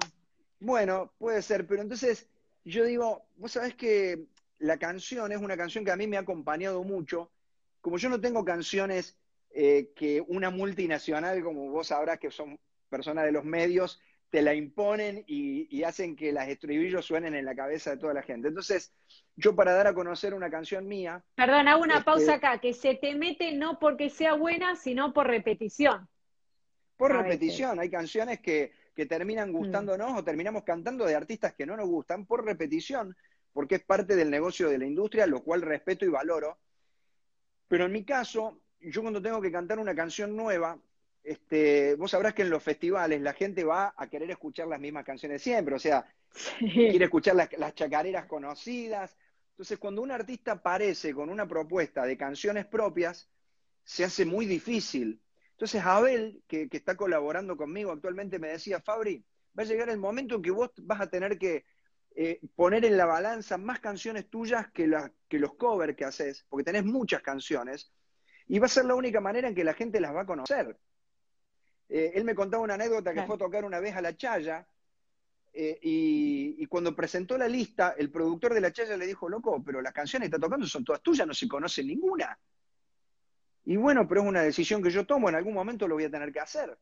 [0.60, 2.28] Bueno, puede ser, pero entonces
[2.64, 4.26] yo digo, vos sabés que
[4.60, 7.32] la canción es una canción que a mí me ha acompañado mucho.
[7.80, 9.18] Como yo no tengo canciones
[9.50, 14.54] eh, que una multinacional, como vos sabrás que son personas de los medios, te la
[14.54, 18.48] imponen y, hacen que las estribillos suenen en la cabeza de toda la gente.
[18.48, 18.92] Entonces,
[19.34, 21.24] yo para dar a conocer una canción mía...
[21.34, 25.12] Perdón, hago una este, pausa acá, que se te mete no porque sea buena, sino
[25.12, 26.06] por repetición.
[26.96, 29.52] Por repetición, hay canciones que, que terminan mm.
[29.52, 33.16] gustándonos o terminamos cantando de artistas que no nos gustan por repetición
[33.52, 36.58] porque es parte del negocio de la industria, lo cual respeto y valoro.
[37.68, 40.78] Pero en mi caso, yo cuando tengo que cantar una canción nueva,
[41.22, 45.04] este, vos sabrás que en los festivales la gente va a querer escuchar las mismas
[45.04, 46.04] canciones siempre, o sea,
[46.58, 49.16] quiere escuchar las, las, chacareras conocidas.
[49.50, 53.28] Entonces, cuando un artista aparece con una propuesta de canciones propias,
[53.84, 55.20] se hace muy difícil.
[55.52, 59.22] Entonces, Abel, que, que está colaborando conmigo actualmente, me decía, Fabri,
[59.58, 61.64] va a llegar el momento en que vos vas a tener que
[62.14, 64.90] eh, poner en la balanza más canciones tuyas que,
[65.28, 67.92] que los covers que haces, porque tenés muchas canciones,
[68.46, 70.76] y va a ser la única manera en que la gente las va a conocer.
[71.88, 74.66] Eh, él me contaba una anécdota que fue a tocar una vez a La Chaya,
[75.52, 79.82] eh, y, cuando presentó la lista, el productor de La Chaya le dijo, loco, pero
[79.82, 82.38] las canciones que está tocando son todas tuyas, no se conoce ninguna.
[83.64, 86.10] Y bueno, pero es una decisión que yo tomo, en algún momento lo voy a
[86.10, 86.78] tener que hacer.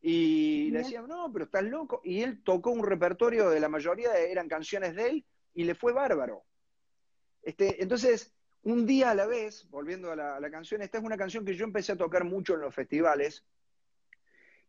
[0.00, 2.00] Y le decían, no, pero estás loco.
[2.04, 5.92] Y él tocó un repertorio de la mayoría, eran canciones de él, y le fue
[5.92, 6.44] bárbaro.
[7.42, 8.32] Este, entonces,
[8.62, 11.64] un día a la vez, volviendo a la, canción, esta es una canción que yo
[11.64, 13.44] empecé a tocar mucho en los festivales,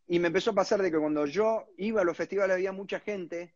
[0.08, 3.00] y me empezó a pasar de que cuando yo iba a los festivales había mucha
[3.00, 3.54] gente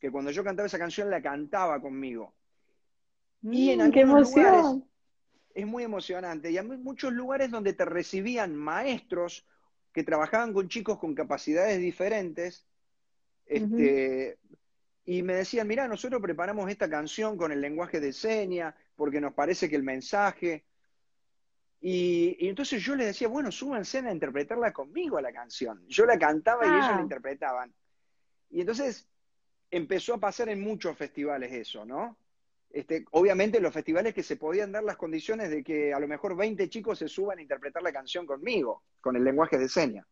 [0.00, 2.34] que cuando yo cantaba esa canción la cantaba conmigo.
[3.42, 4.84] y en mm, qué emoción.
[5.54, 6.50] es muy emocionante.
[6.50, 9.46] Y hay muchos lugares donde te recibían maestros
[9.94, 12.66] que trabajaban con chicos con capacidades diferentes,
[13.46, 14.38] este,
[15.04, 19.32] y me decían, mira, nosotros preparamos esta canción con el lenguaje de seña, porque nos
[19.32, 20.64] parece que el mensaje...
[21.86, 25.86] Y, entonces yo les decía, bueno, súbanse a interpretarla conmigo a la canción.
[25.86, 27.02] Yo la cantaba y ellos la ah.
[27.02, 27.74] interpretaban.
[28.48, 29.06] Y entonces
[29.70, 32.16] empezó a pasar en muchos festivales eso, ¿no?
[32.74, 36.36] Este, obviamente los festivales que se podían dar las condiciones de que a lo mejor
[36.36, 40.04] 20 chicos se suban a interpretar la canción conmigo, con el lenguaje de señas.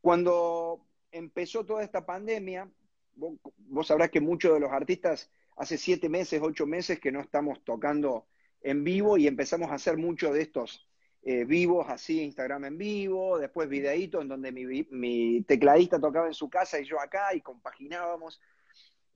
[0.00, 2.70] Cuando empezó toda esta pandemia,
[3.16, 7.64] vos, sabrás que muchos de los artistas hace siete meses, ocho meses que no estamos
[7.64, 8.28] tocando
[8.60, 10.86] en vivo y empezamos a hacer muchos de estos
[11.22, 16.34] eh, vivos, así Instagram en vivo, después videitos en donde mi, mi tecladista tocaba en
[16.34, 18.40] su casa y yo acá y compaginábamos.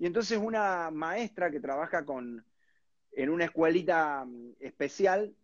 [0.00, 2.42] Y entonces una maestra que trabaja con,
[3.12, 5.36] en una escuelita mm, especial,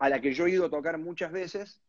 [0.00, 1.80] a la que yo he ido a tocar muchas veces,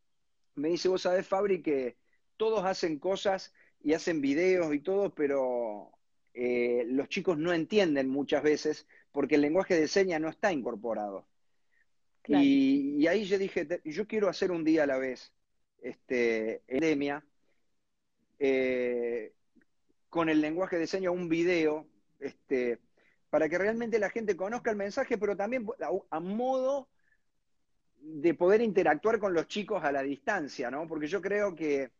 [0.54, 1.98] me dice, vos sabés, Fabri, que
[2.38, 3.52] todos hacen cosas
[3.82, 5.92] y hacen videos y todo, pero
[6.36, 11.28] eh, los chicos no entienden muchas veces porque el lenguaje de señas no está incorporado.
[12.28, 15.34] Y, ahí yo dije, yo quiero hacer un día a la vez,
[15.82, 17.26] este, endemia,
[18.38, 19.34] eh,
[20.08, 21.88] con el lenguaje de señas, un video
[22.22, 22.80] este,
[23.30, 25.66] para que realmente la gente conozca el mensaje, pero también
[26.10, 26.88] a, modo
[28.00, 30.88] de poder interactuar con los chicos a la distancia, ¿no?
[30.88, 31.92] Porque yo creo que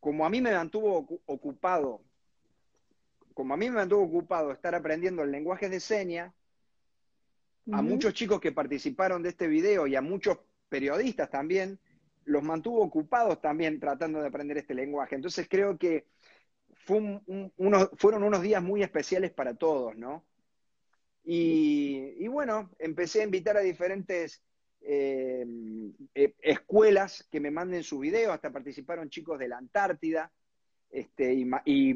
[0.00, 2.02] como a mí me mantuvo ocupado,
[3.32, 6.32] como a mí me mantuvo ocupado estar aprendiendo el lenguaje de señas,
[7.72, 11.78] a muchos chicos que participaron de este video y a muchos periodistas también,
[12.26, 15.14] los mantuvo ocupados también tratando de aprender este lenguaje.
[15.14, 16.04] Entonces creo que
[16.84, 20.24] fueron unos días muy especiales para todos, ¿no?
[21.24, 24.42] Y, bueno, empecé a invitar a diferentes
[24.82, 25.46] eh,
[26.14, 30.30] eh, escuelas que me manden su video, hasta participaron chicos de la Antártida,
[30.90, 31.32] este,
[31.64, 31.94] y,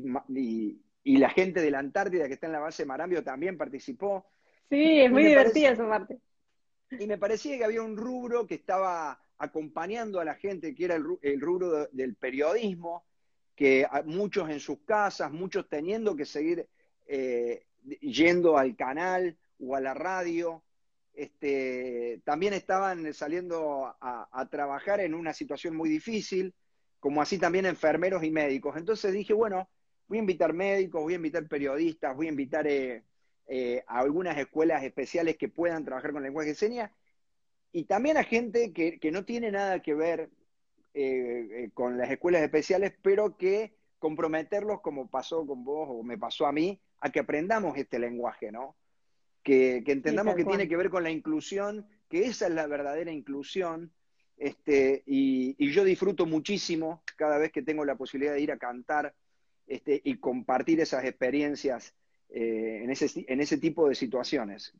[1.04, 4.26] la gente de la Antártida que está en la base de Marambio también participó.
[4.70, 6.18] Sí, es muy divertida esa parte.
[6.98, 10.96] Y me parecía que había un rubro que estaba acompañando a la gente, que era
[10.96, 13.04] el, rubro del periodismo,
[13.58, 16.68] que muchos en sus casas, muchos teniendo que seguir
[17.08, 17.66] eh,
[18.00, 20.62] yendo al canal o a la radio,
[21.12, 26.54] este, también estaban saliendo a, trabajar en una situación muy difícil,
[27.00, 28.76] como así también enfermeros y médicos.
[28.76, 29.68] Entonces dije, bueno,
[30.06, 33.02] voy a invitar médicos, voy a invitar periodistas, voy a invitar eh,
[33.48, 36.92] eh, a algunas escuelas especiales que puedan trabajar con lenguaje de señas
[37.72, 40.30] y también a gente que, que no tiene nada que ver
[40.94, 46.18] eh, eh, con las escuelas especiales, pero que comprometerlos como pasó con vos o me
[46.18, 48.76] pasó a mí, a que aprendamos este lenguaje, ¿no?
[49.42, 53.92] Que, entendamos que tiene que ver con la inclusión, que esa es la verdadera inclusión,
[54.36, 59.14] este, y, yo disfruto muchísimo cada vez que tengo la posibilidad de ir a cantar
[59.66, 61.94] este, y compartir esas experiencias
[62.30, 64.72] eh, en, ese, en ese tipo de situaciones.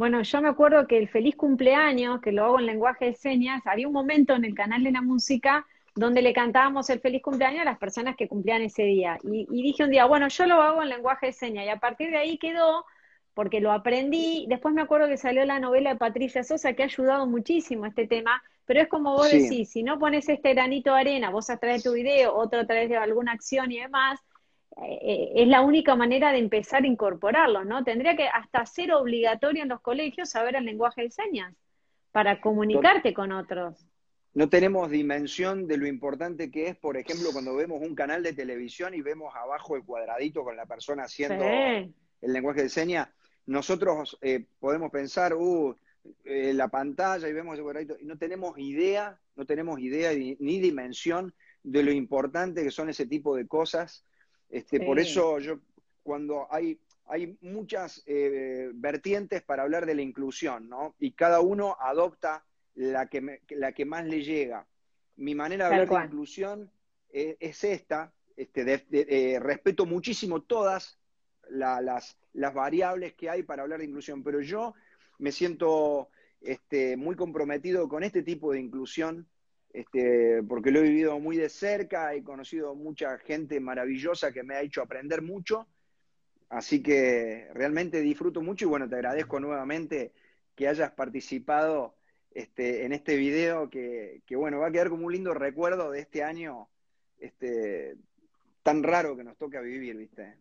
[0.00, 3.60] Bueno, yo me acuerdo que el feliz cumpleaños, que lo hago en lenguaje de señas,
[3.66, 7.60] había un momento en el canal de la música donde le cantábamos el feliz cumpleaños
[7.60, 9.18] a las personas que cumplían ese día.
[9.22, 11.66] Y, dije un día, bueno, yo lo hago en lenguaje de señas.
[11.66, 12.86] Y a partir de ahí quedó,
[13.34, 14.46] porque lo aprendí.
[14.48, 17.88] Después me acuerdo que salió la novela de Patricia Sosa, que ha ayudado muchísimo a
[17.88, 18.42] este tema.
[18.64, 21.82] Pero es como vos decís, si no pones este granito de arena, vos a través
[21.82, 24.18] de tu video, otro a través de alguna acción y demás,
[24.82, 27.84] eh, es la única manera de empezar a incorporarlo, ¿no?
[27.84, 31.54] Tendría que hasta ser obligatorio en los colegios saber el lenguaje de señas,
[32.12, 33.86] para comunicarte con otros.
[34.32, 38.32] No tenemos dimensión de lo importante que es, por ejemplo, cuando vemos un canal de
[38.32, 43.08] televisión y vemos abajo el cuadradito con la persona haciendo el lenguaje de señas.
[43.46, 45.74] Nosotros eh, podemos pensar, uh,
[46.24, 50.60] eh, la pantalla y vemos ese cuadradito, y no tenemos idea, no tenemos idea ni,
[50.60, 54.04] dimensión de lo importante que son ese tipo de cosas.
[54.50, 55.60] Este, Por eso yo,
[56.02, 56.78] cuando hay
[57.10, 60.94] hay muchas eh, vertientes para hablar de la inclusión, ¿no?
[61.00, 62.44] Y cada uno adopta
[62.76, 64.66] la que, la que más le llega.
[65.16, 66.70] Mi manera de ver la inclusión
[67.12, 70.98] eh, es esta, este, eh, respeto muchísimo todas
[71.48, 74.74] las, las, variables que hay para hablar de inclusión, pero yo
[75.18, 79.26] me siento este, muy comprometido con este tipo de inclusión,
[79.72, 84.54] este, porque lo he vivido muy de cerca, he conocido mucha gente maravillosa que me
[84.54, 85.68] ha hecho aprender mucho,
[86.50, 90.12] Así que realmente disfruto mucho y bueno, te agradezco nuevamente
[90.56, 91.94] que hayas participado
[92.32, 96.24] este, en este video que, bueno, va a quedar como un lindo recuerdo de este
[96.24, 96.68] año
[97.18, 97.94] este,
[98.64, 100.34] tan raro que nos toca vivir, ¿viste?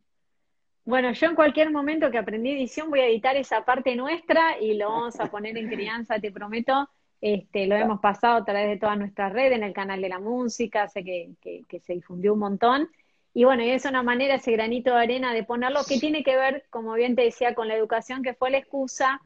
[0.83, 4.73] Bueno, yo en cualquier momento que aprendí edición voy a editar esa parte nuestra y
[4.73, 6.89] lo vamos a poner en crianza, te prometo.
[7.21, 10.19] Este, lo hemos pasado a través de todas nuestras redes, en el canal de la
[10.19, 11.31] música, sé que,
[11.67, 12.89] que se difundió un montón.
[13.33, 16.35] Y bueno, y es una manera, ese granito de arena de ponerlo, que tiene que
[16.35, 19.21] ver, como bien te decía, con la educación, que fue la excusa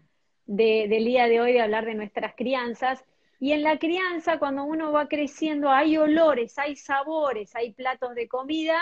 [0.45, 3.03] del día de hoy de hablar de nuestras crianzas.
[3.39, 8.27] Y en la crianza, cuando uno va creciendo, hay olores, hay sabores, hay platos de
[8.27, 8.77] comida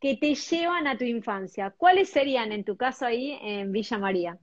[0.00, 1.72] que te llevan a tu infancia.
[1.76, 4.38] ¿Cuáles serían en tu caso ahí en Villa María?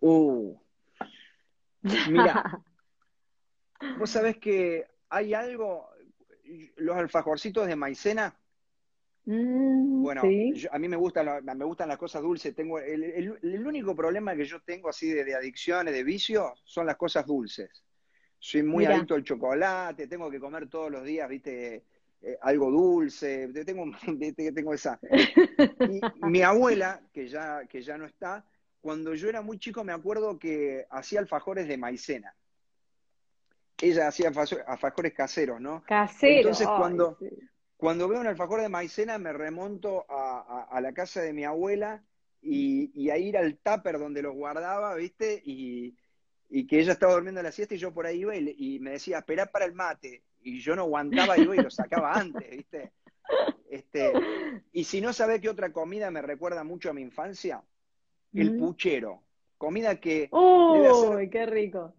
[0.00, 0.56] Uh,
[2.08, 2.60] mira,
[3.98, 5.88] vos sabés que hay algo,
[6.76, 8.36] los alfajorcitos de maicena,
[9.26, 10.22] Mm, bueno,
[10.70, 12.54] a mí me gustan, me gustan las cosas dulces.
[12.54, 17.26] Tengo el, único problema que yo tengo así de, adicciones, de vicio, son las cosas
[17.26, 17.82] dulces.
[18.38, 21.84] Soy muy adicto al chocolate, tengo que comer todos los días, viste,
[22.20, 23.84] eh, algo dulce, tengo,
[24.54, 25.00] tengo esa.
[25.88, 28.44] Y mi abuela, que ya, que ya no está,
[28.80, 32.34] cuando yo era muy chico me acuerdo que hacía alfajores de maicena.
[33.80, 35.82] Ella hacía alfajores caseros, ¿no?
[35.86, 36.60] Caseros.
[36.60, 37.18] Entonces cuando,
[37.76, 42.02] cuando veo un alfajor de maicena me remonto a, la casa de mi abuela
[42.40, 45.42] y, a ir al tupper donde los guardaba, ¿viste?
[45.44, 45.96] Y,
[46.66, 49.46] que ella estaba durmiendo la siesta y yo por ahí iba y, me decía, esperá
[49.46, 50.22] para el mate.
[50.40, 52.92] Y yo no aguantaba, iba y lo sacaba antes, ¿viste?
[53.68, 54.12] Este,
[54.72, 57.62] y si no sabe qué otra comida me recuerda mucho a mi infancia,
[58.32, 59.22] el puchero.
[59.58, 60.28] Comida que...
[60.30, 61.94] ¡Uy, qué rico!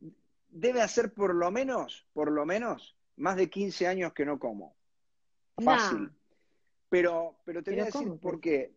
[0.58, 4.74] Debe hacer por lo menos, por lo menos, más de 15 años que no como
[5.62, 6.10] fácil.
[6.88, 8.74] Pero, pero te voy a decir por qué.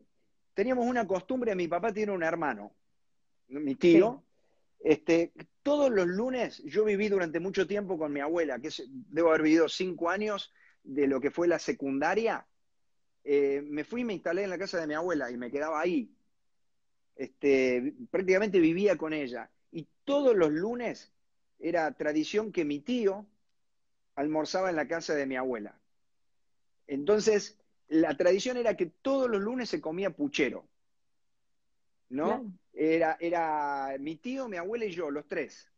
[0.55, 2.73] Teníamos una costumbre, mi papá tiene un hermano,
[3.47, 4.25] mi tío.
[4.81, 9.43] Este, todos los lunes, yo viví durante mucho tiempo con mi abuela, que debo haber
[9.43, 10.53] vivido cinco años
[10.83, 12.45] de lo que fue la secundaria.
[13.23, 15.81] Eh, me fui y me instalé en la casa de mi abuela y me quedaba
[15.81, 16.13] ahí.
[17.15, 19.49] Este, prácticamente vivía con ella.
[19.71, 21.13] Y todos los lunes
[21.59, 23.27] era tradición que mi tío
[24.15, 25.79] almorzaba en la casa de mi abuela.
[26.87, 30.67] Entonces, la tradición era que todos los lunes se comía puchero.
[32.11, 32.51] ¿No?
[32.73, 35.71] Era, era mi tío, mi abuela y yo, los tres.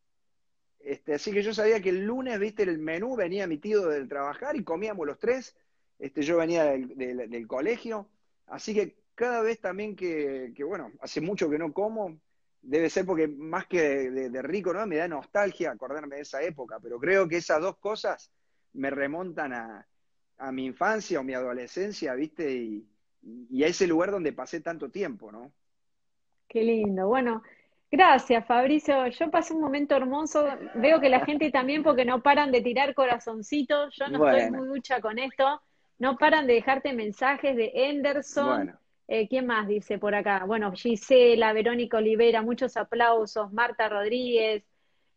[0.80, 4.08] Este, así que yo sabía que el lunes, viste, el menú venía mi tío del
[4.08, 5.56] trabajar y comíamos los tres.
[5.98, 8.08] Este, yo venía del, colegio.
[8.46, 12.18] Así que cada vez también que, bueno, hace mucho que no como,
[12.62, 14.86] debe ser porque más que de, rico, ¿no?
[14.86, 18.30] Me da nostalgia acordarme de esa época, pero creo que esas dos cosas
[18.72, 19.86] me remontan a,
[20.38, 22.52] a mi infancia o mi adolescencia, ¿viste?
[22.52, 22.86] Y,
[23.62, 25.52] a ese lugar donde pasé tanto tiempo, ¿no?
[26.48, 27.06] Qué lindo.
[27.06, 27.42] Bueno,
[27.90, 29.06] gracias, Fabricio.
[29.08, 30.46] Yo pasé un momento hermoso.
[30.76, 33.94] Veo que la gente también, porque no paran de tirar corazoncitos.
[33.96, 35.60] Yo no estoy muy ducha con esto.
[35.98, 38.74] No paran de dejarte mensajes de Enderson.
[39.12, 40.44] Eh, ¿Quién más dice por acá?
[40.46, 43.52] Bueno, Gisela, Verónica Olivera, muchos aplausos.
[43.52, 44.62] Marta Rodríguez,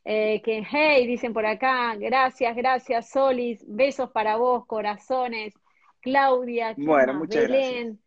[0.04, 5.54] eh, que hey, dicen por acá, gracias, gracias, Solis, besos para vos, corazones,
[6.02, 8.00] Claudia, bueno, Belén.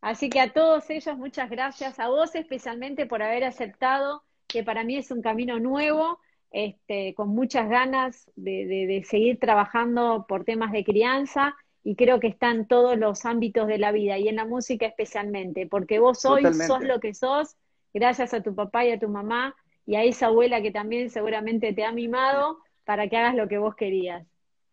[0.00, 4.84] Así que a todos ellos, muchas gracias, a vos especialmente por haber aceptado, que para
[4.84, 6.20] mí es un camino nuevo,
[6.52, 12.50] este, con muchas ganas de, seguir trabajando por temas de crianza y creo que está
[12.50, 16.42] en todos los ámbitos de la vida y en la música especialmente, porque vos hoy
[16.54, 17.56] sos lo que sos
[17.92, 19.54] gracias a tu papá y a tu mamá
[19.84, 23.58] y a esa abuela que también seguramente te ha mimado para que hagas lo que
[23.58, 24.26] vos querías.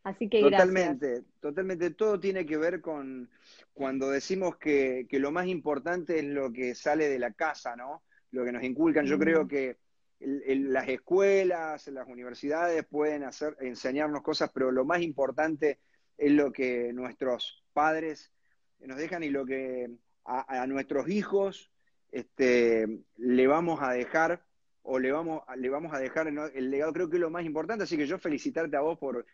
[0.04, 1.92] Así que totalmente, totalmente.
[1.92, 3.30] Todo tiene que ver con
[3.74, 8.02] cuando decimos que, lo más importante es lo que sale de la casa, ¿no?
[8.32, 9.06] Lo que nos inculcan.
[9.06, 9.78] Yo creo que
[10.20, 15.80] las escuelas, las universidades pueden hacer, enseñarnos cosas, pero lo más importante
[16.22, 18.32] es lo que nuestros padres
[18.80, 19.90] nos dejan y lo que
[20.24, 21.72] a, nuestros hijos
[22.12, 24.46] este, le vamos a dejar
[24.84, 27.86] o le vamos, le vamos a dejar el legado, creo que es lo más importante,
[27.86, 29.26] así que yo felicitarte a vos por,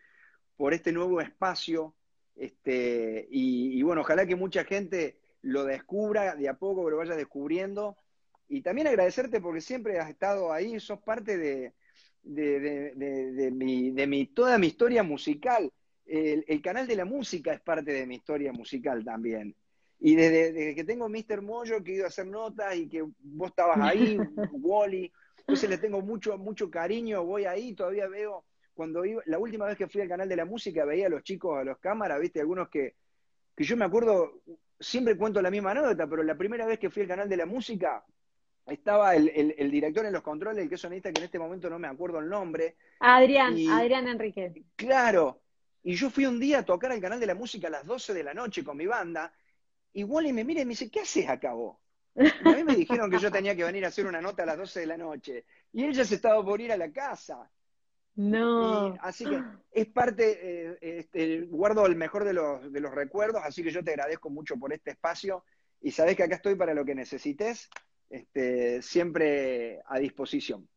[0.56, 1.94] por este nuevo espacio,
[2.36, 7.98] este, y, bueno, ojalá que mucha gente lo descubra de a poco, lo vaya descubriendo,
[8.48, 11.74] y también agradecerte porque siempre has estado ahí, sos parte de,
[12.22, 15.70] de, mi, de mi, toda mi historia musical.
[16.08, 19.54] El, el, canal de la música es parte de mi historia musical también.
[20.00, 21.42] Y desde, que tengo Mr.
[21.42, 24.16] Moyo, que he ido a hacer notas y que vos estabas ahí,
[24.52, 28.44] Wally, entonces le tengo mucho, mucho cariño, voy ahí, todavía veo,
[28.74, 31.24] cuando iba, la última vez que fui al canal de la música, veía a los
[31.24, 32.94] chicos a los cámaras, viste, algunos que,
[33.56, 34.40] que yo me acuerdo,
[34.78, 37.46] siempre cuento la misma anécdota, pero la primera vez que fui al canal de la
[37.46, 38.04] música,
[38.66, 41.70] estaba el, el, director en los controles, el que es sonista, que en este momento
[41.70, 42.76] no me acuerdo el nombre.
[43.00, 44.52] Adrián, Adrián Enriquez.
[44.76, 45.40] Claro,
[45.82, 48.14] y yo fui un día a tocar al canal de la música a las 12
[48.14, 49.32] de la noche con mi banda,
[49.92, 51.76] y Wally me mira y me dice, ¿qué haces acá vos?
[52.44, 54.58] a mí me dijeron que yo tenía que venir a hacer una nota a las
[54.58, 55.44] 12 de la noche.
[55.72, 57.50] Y él ya se estaba por ir a la casa.
[58.16, 58.96] No.
[59.00, 63.62] así que es parte, eh, este, guardo el mejor de los, de los recuerdos, así
[63.62, 65.44] que yo te agradezco mucho por este espacio
[65.80, 67.70] y sabes que acá estoy para lo que necesites,
[68.10, 70.68] este, siempre a disposición.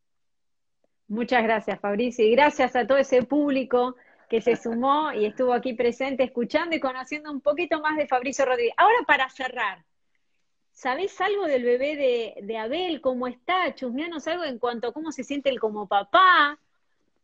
[1.07, 3.95] Muchas gracias, Fabricio, y gracias a todo ese público
[4.31, 8.45] que se sumó y estuvo aquí presente escuchando y conociendo un poquito más de Fabricio
[8.45, 8.73] Rodríguez.
[8.77, 9.83] Ahora para cerrar,
[10.71, 13.01] ¿sabés algo del bebé de, Abel?
[13.01, 13.75] ¿Cómo está?
[13.75, 16.57] Chusmeanos algo en cuanto a cómo se siente él como papá.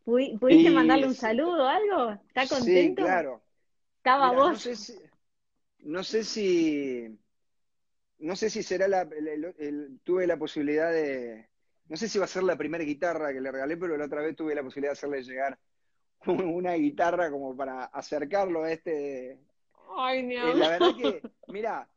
[0.04, 2.22] ¿Pudiste mandarle un saludo o algo?
[2.28, 3.04] ¿Está contento?
[3.04, 3.42] Sí, claro.
[4.00, 4.50] ¿Estaba vos?
[4.50, 4.94] No sé si...
[5.80, 7.20] No sé si,
[8.18, 9.08] no sé si será la...
[10.04, 11.48] tuve la posibilidad de...
[11.88, 14.22] No sé si va a ser la primera guitarra que le regalé, pero la otra
[14.22, 15.58] vez tuve la posibilidad de hacerle llegar
[16.26, 19.40] una guitarra como para acercarlo a este.
[19.98, 21.90] Ay, eh, la verdad que, mira,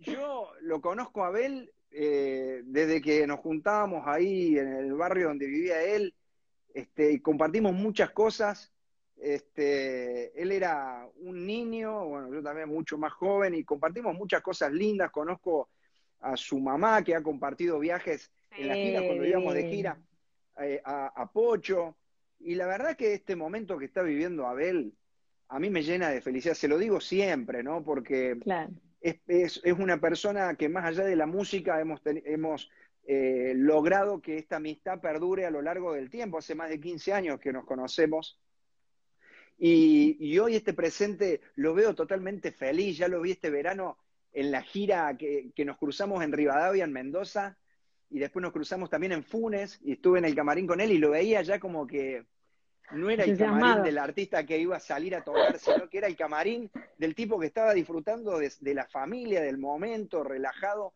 [0.00, 5.46] yo lo conozco a Abel eh, desde que nos juntábamos ahí en el barrio donde
[5.46, 6.14] vivía él,
[6.74, 8.72] este, y compartimos muchas cosas.
[9.16, 14.72] Este, él era un niño, bueno, yo también mucho más joven, y compartimos muchas cosas
[14.72, 15.10] lindas.
[15.10, 15.70] Conozco
[16.20, 20.00] a su mamá, que ha compartido viajes en las giras cuando íbamos de gira,
[20.60, 21.96] eh, a, a Pocho.
[22.40, 24.94] Y la verdad que este momento que está viviendo Abel,
[25.48, 27.82] a mí me llena de felicidad, se lo digo siempre, ¿no?
[27.82, 28.38] Porque
[29.00, 32.70] es, una persona que más allá de la música hemos, hemos
[33.06, 37.12] eh, logrado que esta amistad perdure a lo largo del tiempo, hace más de 15
[37.12, 38.38] años que nos conocemos.
[39.60, 43.98] Y, hoy este presente lo veo totalmente feliz, ya lo vi este verano
[44.32, 47.58] en la gira que, que nos cruzamos en Rivadavia, en Mendoza,
[48.10, 50.98] y después nos cruzamos también en Funes y estuve en el camarín con él y
[50.98, 52.24] lo veía ya como que
[52.92, 56.06] no era el camarín del artista que iba a salir a tocar, sino que era
[56.06, 60.94] el camarín del tipo que estaba disfrutando de, la familia, del momento, relajado.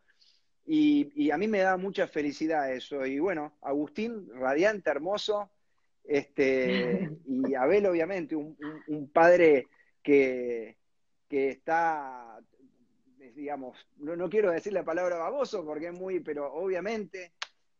[0.65, 3.05] Y, a mí me da mucha felicidad eso.
[3.05, 5.51] Y bueno, Agustín, radiante, hermoso,
[6.03, 9.67] este, y Abel, obviamente, un, padre
[10.01, 10.77] que,
[11.29, 12.39] que está
[13.35, 17.33] digamos, no, quiero decir la palabra baboso porque es muy, pero obviamente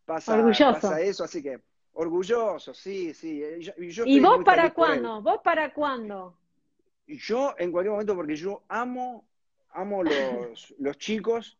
[0.05, 1.59] pasa, pasa eso, así que
[1.93, 3.43] orgulloso, sí, sí.
[4.05, 5.21] ¿Y vos para cuándo?
[5.21, 6.37] ¿Vos para cuándo?
[7.07, 9.25] Yo en cualquier momento porque yo amo,
[9.71, 11.57] amo los, los chicos.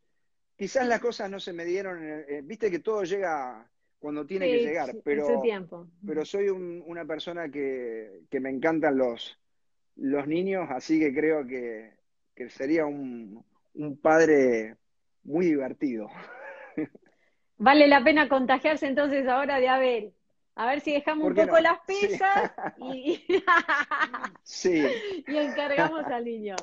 [0.56, 3.68] Quizás las cosas no se me dieron, eh, viste que todo llega
[4.00, 5.88] cuando tiene que llegar, pero, tiempo.
[6.06, 9.40] pero soy una persona que, que me encantan los,
[9.96, 11.94] los niños, así que creo que,
[12.36, 13.44] que sería un,
[13.74, 14.78] un padre
[15.24, 16.10] muy divertido.
[17.58, 20.14] Vale la pena contagiarse entonces ahora de Abel.
[20.56, 23.26] A ver si dejamos un poco las pesas y,
[25.28, 26.56] y encargamos al niño.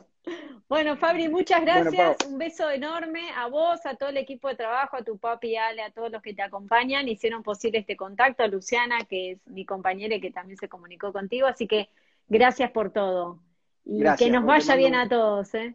[0.68, 2.18] Bueno, Fabri, muchas gracias.
[2.28, 5.82] un beso enorme a vos, a todo el equipo de trabajo, a tu papi Ale,
[5.82, 7.08] a todos los que te acompañan.
[7.08, 11.12] Hicieron posible este contacto, a Luciana, que es mi compañera y que también se comunicó
[11.12, 11.48] contigo.
[11.48, 11.88] Así que
[12.28, 13.40] gracias por todo.
[13.84, 15.52] Y que nos vaya bien a todos.
[15.54, 15.74] ¿eh?